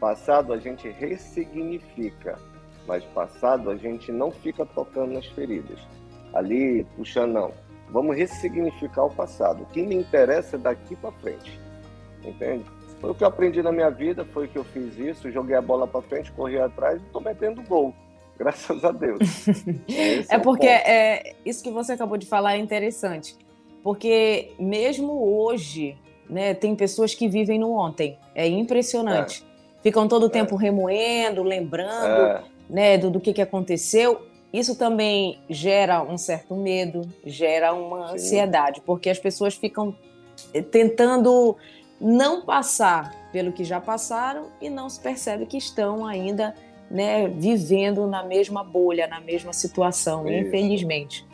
Passado 0.00 0.52
a 0.52 0.58
gente 0.58 0.88
ressignifica, 0.88 2.38
mas 2.86 3.04
passado 3.06 3.70
a 3.70 3.76
gente 3.76 4.12
não 4.12 4.30
fica 4.30 4.64
tocando 4.64 5.14
nas 5.14 5.26
feridas. 5.26 5.78
Ali, 6.32 6.84
puxando, 6.96 7.32
não. 7.32 7.52
Vamos 7.90 8.16
ressignificar 8.16 9.04
o 9.04 9.10
passado. 9.10 9.62
O 9.62 9.66
que 9.66 9.82
me 9.82 9.94
interessa 9.94 10.56
é 10.56 10.58
daqui 10.58 10.94
para 10.94 11.10
frente. 11.12 11.58
Entende? 12.24 12.64
Foi 13.00 13.10
o 13.10 13.14
que 13.14 13.22
eu 13.22 13.28
aprendi 13.28 13.62
na 13.62 13.72
minha 13.72 13.90
vida, 13.90 14.24
foi 14.24 14.48
que 14.48 14.58
eu 14.58 14.64
fiz 14.64 14.98
isso, 14.98 15.30
joguei 15.30 15.56
a 15.56 15.62
bola 15.62 15.86
para 15.86 16.02
frente, 16.02 16.32
corri 16.32 16.58
atrás 16.58 17.00
e 17.00 17.04
estou 17.04 17.20
metendo 17.20 17.62
gol. 17.62 17.94
Graças 18.36 18.84
a 18.84 18.92
Deus. 18.92 19.18
é, 19.88 20.36
é 20.36 20.38
porque 20.38 20.66
é, 20.66 21.34
isso 21.44 21.62
que 21.62 21.70
você 21.70 21.92
acabou 21.92 22.16
de 22.16 22.26
falar 22.26 22.54
é 22.54 22.58
interessante. 22.58 23.36
Porque 23.82 24.52
mesmo 24.58 25.12
hoje, 25.24 25.96
né, 26.28 26.54
tem 26.54 26.76
pessoas 26.76 27.14
que 27.14 27.28
vivem 27.28 27.58
no 27.58 27.72
ontem. 27.72 28.18
É 28.34 28.46
impressionante. 28.46 29.47
Ficam 29.82 30.08
todo 30.08 30.26
o 30.26 30.28
tempo 30.28 30.56
é. 30.56 30.58
remoendo, 30.58 31.42
lembrando 31.42 32.22
é. 32.22 32.42
né, 32.68 32.98
do, 32.98 33.10
do 33.10 33.20
que, 33.20 33.32
que 33.32 33.42
aconteceu. 33.42 34.26
Isso 34.52 34.76
também 34.76 35.38
gera 35.48 36.02
um 36.02 36.16
certo 36.16 36.56
medo, 36.56 37.02
gera 37.24 37.72
uma 37.74 38.08
Sim. 38.08 38.14
ansiedade, 38.14 38.80
porque 38.80 39.10
as 39.10 39.18
pessoas 39.18 39.54
ficam 39.54 39.94
eh, 40.54 40.62
tentando 40.62 41.56
não 42.00 42.42
passar 42.42 43.14
pelo 43.32 43.52
que 43.52 43.62
já 43.62 43.80
passaram 43.80 44.46
e 44.60 44.70
não 44.70 44.88
se 44.88 45.00
percebe 45.00 45.44
que 45.46 45.58
estão 45.58 46.06
ainda 46.06 46.54
né, 46.90 47.28
vivendo 47.28 48.06
na 48.06 48.22
mesma 48.22 48.64
bolha, 48.64 49.06
na 49.06 49.20
mesma 49.20 49.52
situação, 49.52 50.26
Isso. 50.26 50.46
infelizmente. 50.46 51.26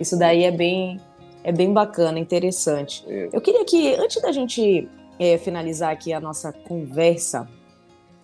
Isso 0.00 0.18
daí 0.18 0.44
é 0.44 0.50
bem, 0.50 1.00
é 1.44 1.52
bem 1.52 1.72
bacana, 1.72 2.18
interessante. 2.18 3.04
Isso. 3.06 3.30
Eu 3.32 3.40
queria 3.40 3.64
que, 3.64 3.94
antes 3.94 4.20
da 4.22 4.32
gente 4.32 4.88
é, 5.18 5.36
finalizar 5.38 5.92
aqui 5.92 6.12
a 6.12 6.20
nossa 6.20 6.52
conversa 6.52 7.48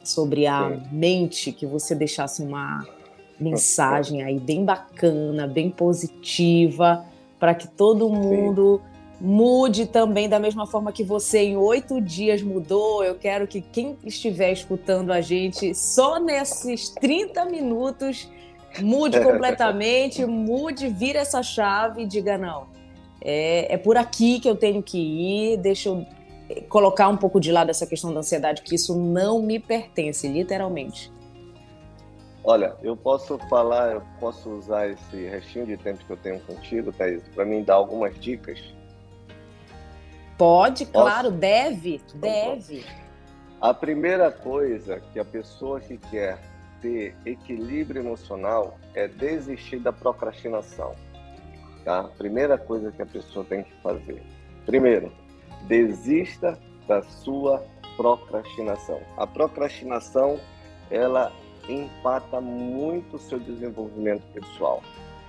sobre 0.04 0.46
a 0.46 0.70
Sim. 0.70 0.82
mente, 0.90 1.52
que 1.52 1.66
você 1.66 1.94
deixasse 1.94 2.42
uma 2.42 2.86
mensagem 3.38 4.22
aí 4.22 4.38
bem 4.38 4.64
bacana, 4.64 5.46
bem 5.46 5.70
positiva, 5.70 7.04
para 7.38 7.54
que 7.54 7.66
todo 7.66 8.08
mundo 8.08 8.80
Sim 8.84 8.92
mude 9.22 9.86
também 9.86 10.28
da 10.28 10.40
mesma 10.40 10.66
forma 10.66 10.90
que 10.90 11.04
você 11.04 11.44
em 11.44 11.56
oito 11.56 12.00
dias 12.00 12.42
mudou. 12.42 13.04
Eu 13.04 13.14
quero 13.14 13.46
que 13.46 13.60
quem 13.60 13.96
estiver 14.04 14.50
escutando 14.50 15.12
a 15.12 15.20
gente 15.20 15.72
só 15.76 16.18
nesses 16.18 16.88
30 16.88 17.44
minutos 17.44 18.28
mude 18.80 19.20
completamente, 19.22 20.26
mude, 20.26 20.88
vira 20.88 21.20
essa 21.20 21.40
chave 21.40 22.02
e 22.02 22.06
diga 22.06 22.36
não. 22.36 22.66
É, 23.20 23.74
é 23.74 23.76
por 23.76 23.96
aqui 23.96 24.40
que 24.40 24.48
eu 24.48 24.56
tenho 24.56 24.82
que 24.82 24.98
ir. 24.98 25.56
Deixa 25.58 25.90
eu 25.90 26.04
colocar 26.68 27.08
um 27.08 27.16
pouco 27.16 27.40
de 27.40 27.50
lado 27.50 27.70
essa 27.70 27.86
questão 27.86 28.12
da 28.12 28.20
ansiedade, 28.20 28.62
que 28.62 28.74
isso 28.74 28.96
não 28.96 29.40
me 29.42 29.58
pertence, 29.58 30.28
literalmente. 30.28 31.12
Olha, 32.44 32.76
eu 32.82 32.96
posso 32.96 33.38
falar, 33.48 33.92
eu 33.92 34.02
posso 34.18 34.50
usar 34.50 34.88
esse 34.88 35.28
restinho 35.28 35.66
de 35.66 35.76
tempo 35.76 36.04
que 36.04 36.12
eu 36.12 36.16
tenho 36.16 36.40
contigo, 36.40 36.92
Thaís, 36.92 37.22
para 37.34 37.44
mim 37.44 37.62
dar 37.62 37.74
algumas 37.74 38.18
dicas 38.18 38.58
Pode, 40.42 40.86
claro, 40.86 41.28
Posso? 41.28 41.38
deve, 41.38 42.00
então, 42.16 42.20
deve. 42.20 42.84
A 43.60 43.72
primeira 43.72 44.28
coisa 44.28 45.00
que 45.12 45.20
a 45.20 45.24
pessoa 45.24 45.78
que 45.78 45.96
quer 45.96 46.36
ter 46.80 47.14
equilíbrio 47.24 48.02
emocional 48.02 48.76
é 48.92 49.06
desistir 49.06 49.78
da 49.78 49.92
procrastinação. 49.92 50.96
Tá? 51.84 52.04
Primeira 52.18 52.58
coisa 52.58 52.90
que 52.90 53.00
a 53.00 53.06
pessoa 53.06 53.44
tem 53.44 53.62
que 53.62 53.72
fazer. 53.82 54.20
Primeiro, 54.66 55.12
desista 55.66 56.58
da 56.86 57.02
sua 57.02 57.64
procrastinação. 57.96 59.00
A 59.16 59.26
procrastinação, 59.26 60.38
ela 60.90 61.32
empata 61.68 62.40
muito 62.40 63.16
o 63.16 63.18
seu 63.18 63.38
desenvolvimento 63.38 64.24
pessoal. 64.32 64.82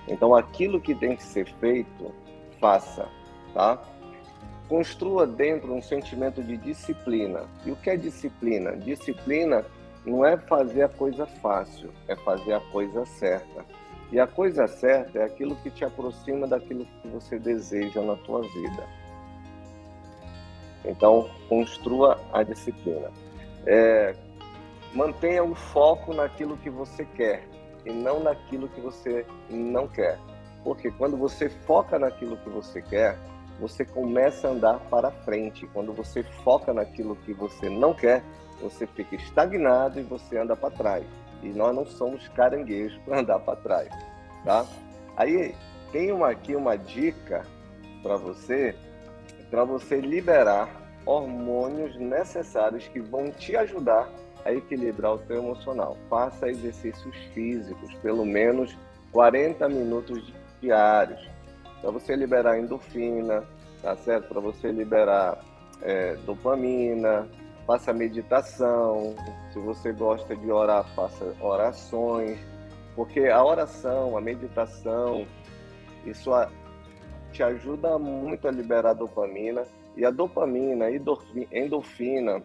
Então, 0.08 0.34
aquilo 0.34 0.80
que 0.80 0.94
tem 0.94 1.16
que 1.16 1.22
ser 1.22 1.46
feito, 1.60 2.12
faça, 2.60 3.08
tá? 3.52 3.80
construa 4.68 5.26
dentro 5.26 5.74
um 5.74 5.82
sentimento 5.82 6.42
de 6.42 6.56
disciplina. 6.56 7.44
E 7.64 7.70
o 7.70 7.76
que 7.76 7.90
é 7.90 7.96
disciplina? 7.96 8.76
Disciplina 8.76 9.64
não 10.04 10.24
é 10.24 10.36
fazer 10.36 10.82
a 10.82 10.88
coisa 10.88 11.26
fácil, 11.26 11.90
é 12.08 12.16
fazer 12.16 12.54
a 12.54 12.60
coisa 12.60 13.04
certa. 13.04 13.64
E 14.12 14.18
a 14.20 14.26
coisa 14.26 14.66
certa 14.66 15.18
é 15.18 15.24
aquilo 15.24 15.56
que 15.56 15.70
te 15.70 15.84
aproxima 15.84 16.46
daquilo 16.46 16.86
que 17.02 17.08
você 17.08 17.38
deseja 17.38 18.00
na 18.00 18.16
tua 18.16 18.42
vida. 18.42 18.86
Então, 20.84 21.30
construa 21.48 22.20
a 22.32 22.42
disciplina. 22.42 23.10
É, 23.66 24.14
mantenha 24.92 25.42
o 25.42 25.54
foco 25.54 26.12
naquilo 26.12 26.56
que 26.58 26.68
você 26.68 27.04
quer 27.04 27.48
e 27.84 27.92
não 27.92 28.20
naquilo 28.20 28.68
que 28.68 28.80
você 28.80 29.26
não 29.48 29.88
quer. 29.88 30.18
Porque 30.62 30.90
quando 30.90 31.16
você 31.16 31.48
foca 31.48 31.98
naquilo 31.98 32.36
que 32.38 32.48
você 32.48 32.80
quer, 32.80 33.18
você 33.60 33.84
começa 33.84 34.48
a 34.48 34.50
andar 34.50 34.78
para 34.90 35.10
frente. 35.10 35.66
Quando 35.68 35.92
você 35.92 36.22
foca 36.22 36.72
naquilo 36.72 37.16
que 37.16 37.32
você 37.32 37.68
não 37.68 37.94
quer, 37.94 38.22
você 38.60 38.86
fica 38.86 39.14
estagnado 39.16 40.00
e 40.00 40.02
você 40.02 40.38
anda 40.38 40.56
para 40.56 40.70
trás. 40.70 41.04
E 41.42 41.48
nós 41.48 41.74
não 41.74 41.84
somos 41.84 42.26
caranguejos 42.28 42.98
para 43.04 43.20
andar 43.20 43.38
para 43.40 43.56
trás, 43.56 43.88
tá? 44.44 44.64
Aí 45.16 45.54
tem 45.92 46.10
uma, 46.10 46.30
aqui 46.30 46.56
uma 46.56 46.76
dica 46.76 47.42
para 48.02 48.16
você, 48.16 48.74
para 49.54 49.62
você 49.62 50.00
liberar 50.00 50.68
hormônios 51.06 51.94
necessários 51.96 52.88
que 52.88 52.98
vão 52.98 53.30
te 53.30 53.56
ajudar 53.56 54.10
a 54.44 54.52
equilibrar 54.52 55.14
o 55.14 55.18
seu 55.28 55.36
emocional. 55.36 55.96
Faça 56.10 56.48
exercícios 56.48 57.14
físicos, 57.32 57.94
pelo 58.02 58.26
menos 58.26 58.76
40 59.12 59.68
minutos 59.68 60.32
diários 60.60 61.30
para 61.80 61.92
você 61.92 62.16
liberar 62.16 62.58
endorfina, 62.58 63.44
tá 63.80 63.94
certo? 63.94 64.26
Para 64.26 64.40
você 64.40 64.72
liberar 64.72 65.38
é, 65.82 66.16
dopamina, 66.26 67.28
faça 67.64 67.92
meditação. 67.92 69.14
Se 69.52 69.60
você 69.60 69.92
gosta 69.92 70.34
de 70.34 70.50
orar, 70.50 70.84
faça 70.96 71.32
orações, 71.40 72.40
porque 72.96 73.28
a 73.28 73.44
oração, 73.44 74.16
a 74.16 74.20
meditação, 74.20 75.24
isso 76.04 76.32
te 77.34 77.42
ajuda 77.42 77.98
muito 77.98 78.48
a 78.48 78.50
liberar 78.50 78.94
dopamina. 78.94 79.64
E 79.96 80.04
a 80.04 80.10
dopamina, 80.10 80.86
a 80.86 80.90
endorfina, 81.52 82.42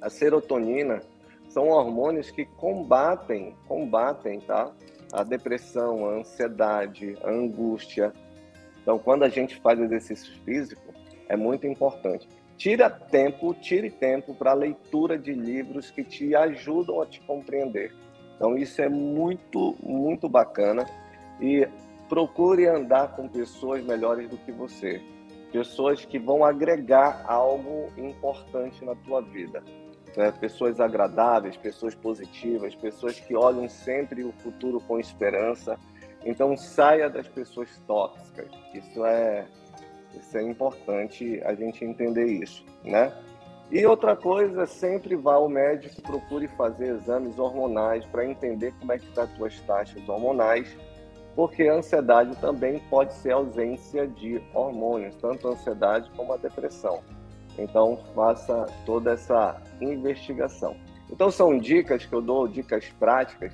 a 0.00 0.08
serotonina 0.10 1.00
são 1.48 1.68
hormônios 1.68 2.30
que 2.30 2.44
combatem, 2.44 3.54
combatem, 3.68 4.40
tá? 4.40 4.72
A 5.12 5.22
depressão, 5.22 6.06
a 6.06 6.14
ansiedade, 6.14 7.16
a 7.22 7.30
angústia, 7.30 8.12
então, 8.82 8.98
quando 8.98 9.22
a 9.22 9.28
gente 9.28 9.56
faz 9.60 9.80
exercício 9.80 10.32
físico, 10.44 10.82
é 11.28 11.36
muito 11.36 11.66
importante. 11.66 12.28
Tira 12.56 12.90
tempo, 12.90 13.54
tire 13.54 13.90
tempo 13.90 14.34
para 14.34 14.50
a 14.50 14.54
leitura 14.54 15.18
de 15.18 15.32
livros 15.32 15.90
que 15.90 16.04
te 16.04 16.34
ajudam 16.34 17.00
a 17.00 17.06
te 17.06 17.20
compreender. 17.20 17.94
Então, 18.36 18.56
isso 18.56 18.82
é 18.82 18.88
muito, 18.88 19.76
muito 19.82 20.28
bacana. 20.28 20.84
E 21.40 21.66
procure 22.08 22.66
andar 22.66 23.16
com 23.16 23.28
pessoas 23.28 23.84
melhores 23.84 24.28
do 24.28 24.36
que 24.36 24.52
você. 24.52 25.02
Pessoas 25.50 26.04
que 26.04 26.18
vão 26.18 26.44
agregar 26.44 27.24
algo 27.26 27.88
importante 27.96 28.84
na 28.84 28.94
tua 28.94 29.20
vida. 29.20 29.62
Né? 30.16 30.32
Pessoas 30.32 30.80
agradáveis, 30.80 31.56
pessoas 31.56 31.94
positivas, 31.94 32.74
pessoas 32.74 33.18
que 33.18 33.34
olham 33.34 33.68
sempre 33.68 34.24
o 34.24 34.32
futuro 34.32 34.80
com 34.80 34.98
esperança 34.98 35.78
então 36.24 36.56
saia 36.56 37.10
das 37.10 37.26
pessoas 37.28 37.68
tóxicas. 37.86 38.48
Isso 38.74 39.04
é, 39.04 39.46
isso 40.14 40.36
é 40.36 40.42
importante 40.42 41.40
a 41.44 41.54
gente 41.54 41.84
entender 41.84 42.26
isso, 42.26 42.64
né? 42.84 43.12
E 43.70 43.84
outra 43.86 44.14
coisa, 44.14 44.66
sempre 44.66 45.16
vá 45.16 45.34
ao 45.34 45.48
médico, 45.48 46.02
procure 46.02 46.46
fazer 46.48 46.94
exames 46.94 47.38
hormonais 47.38 48.04
para 48.04 48.24
entender 48.24 48.74
como 48.78 48.92
é 48.92 48.98
que 48.98 49.10
tá 49.12 49.22
as 49.22 49.30
suas 49.30 49.58
taxas 49.60 50.06
hormonais, 50.06 50.76
porque 51.34 51.64
a 51.64 51.74
ansiedade 51.74 52.36
também 52.36 52.78
pode 52.90 53.14
ser 53.14 53.32
ausência 53.32 54.06
de 54.06 54.42
hormônios, 54.54 55.14
tanto 55.16 55.48
a 55.48 55.52
ansiedade 55.52 56.10
como 56.16 56.32
a 56.32 56.36
depressão. 56.36 57.00
Então 57.58 57.98
faça 58.14 58.66
toda 58.84 59.12
essa 59.12 59.60
investigação. 59.80 60.76
Então 61.10 61.30
são 61.30 61.58
dicas 61.58 62.04
que 62.04 62.12
eu 62.12 62.22
dou, 62.22 62.48
dicas 62.48 62.86
práticas 62.98 63.52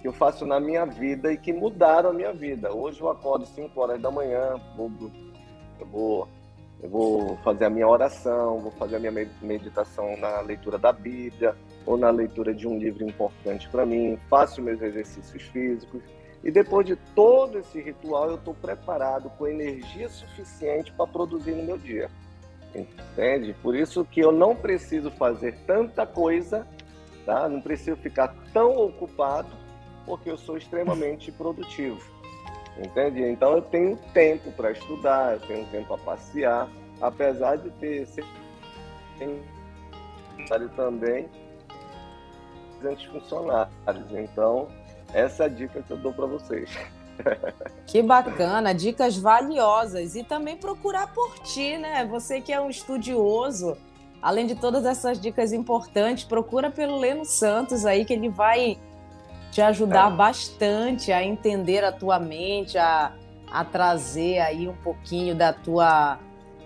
que 0.00 0.08
eu 0.08 0.12
faço 0.12 0.46
na 0.46 0.58
minha 0.58 0.86
vida 0.86 1.30
e 1.32 1.36
que 1.36 1.52
mudaram 1.52 2.10
a 2.10 2.12
minha 2.12 2.32
vida. 2.32 2.72
Hoje 2.74 3.00
eu 3.00 3.10
acordo 3.10 3.44
5 3.44 3.78
horas 3.78 4.00
da 4.00 4.10
manhã, 4.10 4.54
vou, 4.74 4.90
eu, 5.78 5.86
vou, 5.86 6.28
eu 6.82 6.88
vou 6.88 7.36
fazer 7.38 7.66
a 7.66 7.70
minha 7.70 7.86
oração, 7.86 8.60
vou 8.60 8.72
fazer 8.72 8.96
a 8.96 8.98
minha 8.98 9.28
meditação 9.42 10.16
na 10.16 10.40
leitura 10.40 10.78
da 10.78 10.90
Bíblia 10.90 11.54
ou 11.84 11.98
na 11.98 12.10
leitura 12.10 12.54
de 12.54 12.66
um 12.66 12.78
livro 12.78 13.04
importante 13.04 13.68
para 13.68 13.84
mim, 13.84 14.18
faço 14.28 14.62
meus 14.62 14.80
exercícios 14.80 15.42
físicos 15.44 16.02
e 16.42 16.50
depois 16.50 16.86
de 16.86 16.96
todo 17.14 17.58
esse 17.58 17.80
ritual 17.80 18.30
eu 18.30 18.36
estou 18.36 18.54
preparado 18.54 19.30
com 19.30 19.46
energia 19.46 20.08
suficiente 20.08 20.92
para 20.92 21.06
produzir 21.06 21.52
no 21.52 21.62
meu 21.62 21.78
dia. 21.78 22.10
Entende? 22.74 23.54
Por 23.62 23.74
isso 23.74 24.04
que 24.04 24.20
eu 24.20 24.32
não 24.32 24.54
preciso 24.54 25.10
fazer 25.10 25.56
tanta 25.66 26.06
coisa 26.06 26.66
tá? 27.24 27.48
Não 27.48 27.60
preciso 27.60 27.96
ficar 27.96 28.34
tão 28.52 28.76
ocupado 28.76 29.48
porque 30.04 30.30
eu 30.30 30.36
sou 30.36 30.56
extremamente 30.56 31.30
produtivo. 31.32 32.00
Entende? 32.78 33.22
Então 33.22 33.52
eu 33.52 33.62
tenho 33.62 33.96
tempo 34.12 34.50
para 34.52 34.72
estudar, 34.72 35.34
eu 35.34 35.40
tenho 35.40 35.66
tempo 35.66 35.88
para 35.88 35.98
passear, 35.98 36.68
apesar 37.00 37.56
de 37.56 37.70
ter 37.72 38.06
também 40.76 41.28
200 42.80 43.04
funcionários. 43.06 44.12
Então, 44.12 44.68
essa 45.14 45.44
é 45.44 45.46
a 45.46 45.48
dica 45.48 45.82
que 45.82 45.90
eu 45.90 45.96
dou 45.96 46.12
para 46.12 46.26
vocês. 46.26 46.70
Que 47.86 48.02
bacana, 48.02 48.72
dicas 48.72 49.16
valiosas. 49.16 50.14
E 50.14 50.22
também 50.22 50.56
procurar 50.56 51.12
por 51.12 51.38
ti, 51.40 51.76
né? 51.76 52.04
Você 52.06 52.40
que 52.40 52.52
é 52.52 52.60
um 52.60 52.70
estudioso, 52.70 53.76
além 54.22 54.46
de 54.46 54.54
todas 54.54 54.86
essas 54.86 55.20
dicas 55.20 55.52
importantes, 55.52 56.24
procura 56.24 56.70
pelo 56.70 56.98
Leno 56.98 57.24
Santos 57.24 57.84
aí, 57.84 58.04
que 58.04 58.12
ele 58.12 58.28
vai 58.28 58.78
te 59.50 59.60
ajudar 59.60 60.12
é. 60.12 60.16
bastante 60.16 61.12
a 61.12 61.24
entender 61.24 61.84
a 61.84 61.92
tua 61.92 62.18
mente, 62.18 62.78
a, 62.78 63.12
a 63.50 63.64
trazer 63.64 64.38
aí 64.38 64.68
um 64.68 64.76
pouquinho 64.76 65.34
da 65.34 65.52
tua 65.52 66.18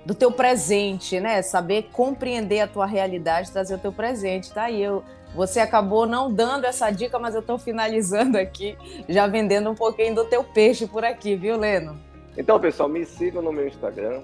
do 0.04 0.14
teu 0.14 0.30
presente, 0.30 1.18
né? 1.18 1.40
Saber 1.40 1.88
compreender 1.90 2.60
a 2.60 2.68
tua 2.68 2.84
realidade, 2.84 3.50
trazer 3.50 3.76
o 3.76 3.78
teu 3.78 3.90
presente. 3.90 4.52
Tá 4.52 4.64
aí, 4.64 4.82
eu, 4.82 5.02
você 5.34 5.60
acabou 5.60 6.06
não 6.06 6.32
dando 6.32 6.64
essa 6.64 6.90
dica, 6.90 7.18
mas 7.18 7.34
eu 7.34 7.40
estou 7.40 7.58
finalizando 7.58 8.38
aqui, 8.38 8.76
já 9.08 9.26
vendendo 9.26 9.70
um 9.70 9.74
pouquinho 9.74 10.14
do 10.14 10.24
teu 10.24 10.44
peixe 10.44 10.86
por 10.86 11.04
aqui, 11.04 11.34
viu, 11.34 11.56
Leno? 11.56 11.98
Então, 12.36 12.58
pessoal, 12.58 12.88
me 12.88 13.04
sigam 13.04 13.40
no 13.42 13.52
meu 13.52 13.68
Instagram, 13.68 14.22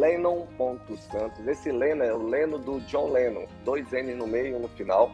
lennon.santos. 0.00 1.46
Esse 1.46 1.70
Leno 1.70 2.02
é 2.02 2.12
o 2.12 2.26
Leno 2.26 2.58
do 2.58 2.80
John 2.82 3.10
Lennon, 3.10 3.46
dois 3.64 3.92
N 3.92 4.14
no 4.14 4.26
meio 4.26 4.46
e 4.46 4.54
um 4.54 4.60
no 4.60 4.68
final, 4.68 5.10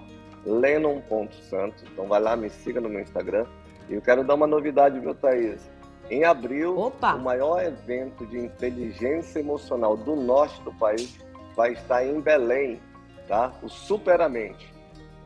lennon.santos. 0.46 1.82
Então 1.92 2.06
vai 2.06 2.20
lá, 2.20 2.36
me 2.36 2.50
siga 2.50 2.80
no 2.80 2.88
meu 2.88 3.00
Instagram. 3.00 3.46
E 3.88 3.94
eu 3.94 4.02
quero 4.02 4.22
dar 4.22 4.34
uma 4.34 4.46
novidade, 4.46 5.00
viu, 5.00 5.12
Thaís? 5.14 5.68
Em 6.08 6.24
abril, 6.24 6.78
Opa. 6.78 7.14
o 7.14 7.20
maior 7.20 7.62
evento 7.62 8.24
de 8.26 8.38
inteligência 8.38 9.40
emocional 9.40 9.96
do 9.96 10.14
norte 10.14 10.62
do 10.62 10.72
país 10.72 11.18
vai 11.56 11.72
estar 11.72 12.06
em 12.06 12.20
Belém, 12.20 12.80
tá? 13.26 13.52
O 13.60 13.68
Superamente. 13.68 14.77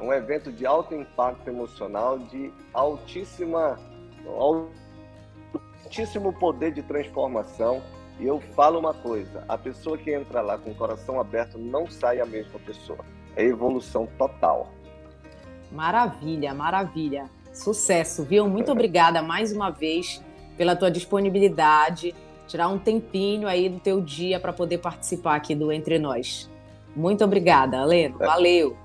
Um 0.03 0.12
evento 0.12 0.51
de 0.51 0.67
alto 0.67 0.95
impacto 0.95 1.49
emocional, 1.49 2.19
de 2.19 2.53
altíssima, 2.75 3.79
altíssimo 5.87 6.33
poder 6.33 6.73
de 6.73 6.83
transformação. 6.83 7.81
E 8.19 8.27
eu 8.27 8.41
falo 8.55 8.81
uma 8.81 8.93
coisa: 8.93 9.45
a 9.49 9.57
pessoa 9.57 9.97
que 9.97 10.12
entra 10.12 10.41
lá 10.41 10.59
com 10.59 10.71
o 10.71 10.75
coração 10.75 11.21
aberto 11.21 11.57
não 11.57 11.88
sai 11.88 12.21
a 12.21 12.27
mesma 12.27 12.59
pessoa. 12.59 12.99
É 13.37 13.45
evolução 13.45 14.09
total. 14.19 14.73
Maravilha, 15.71 16.53
maravilha. 16.53 17.31
Sucesso, 17.53 18.25
viu? 18.25 18.49
Muito 18.49 18.73
obrigada 18.73 19.23
mais 19.23 19.53
uma 19.53 19.71
vez 19.71 20.23
pela 20.57 20.75
tua 20.75 20.91
disponibilidade, 20.91 22.15
tirar 22.47 22.69
um 22.69 22.79
tempinho 22.79 23.47
aí 23.47 23.69
do 23.69 23.79
teu 23.79 24.01
dia 24.01 24.41
para 24.41 24.53
poder 24.53 24.79
participar 24.79 25.37
aqui 25.37 25.55
do 25.55 25.73
Entre 25.73 25.99
Nós. 25.99 26.51
Muito 26.95 27.25
obrigada, 27.25 27.85
Leno. 27.85 28.17
É. 28.21 28.27
Valeu. 28.27 28.77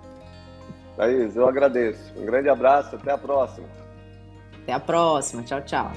Thaís, 0.98 1.36
eu 1.36 1.48
agradeço. 1.48 2.00
Um 2.18 2.26
grande 2.26 2.50
abraço, 2.50 2.96
até 2.96 3.12
a 3.12 3.18
próxima. 3.18 3.68
Até 4.64 4.74
a 4.74 4.80
próxima. 4.80 5.44
Tchau, 5.44 5.62
tchau. 5.62 5.92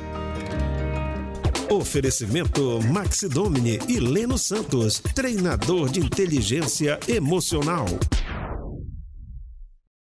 Oferecimento 1.71 2.81
Maxi 2.93 3.29
Domini 3.29 3.79
e 3.89 3.99
Leno 3.99 4.37
Santos, 4.37 5.01
treinador 5.01 5.89
de 5.89 6.01
inteligência 6.01 6.99
emocional. 7.09 7.87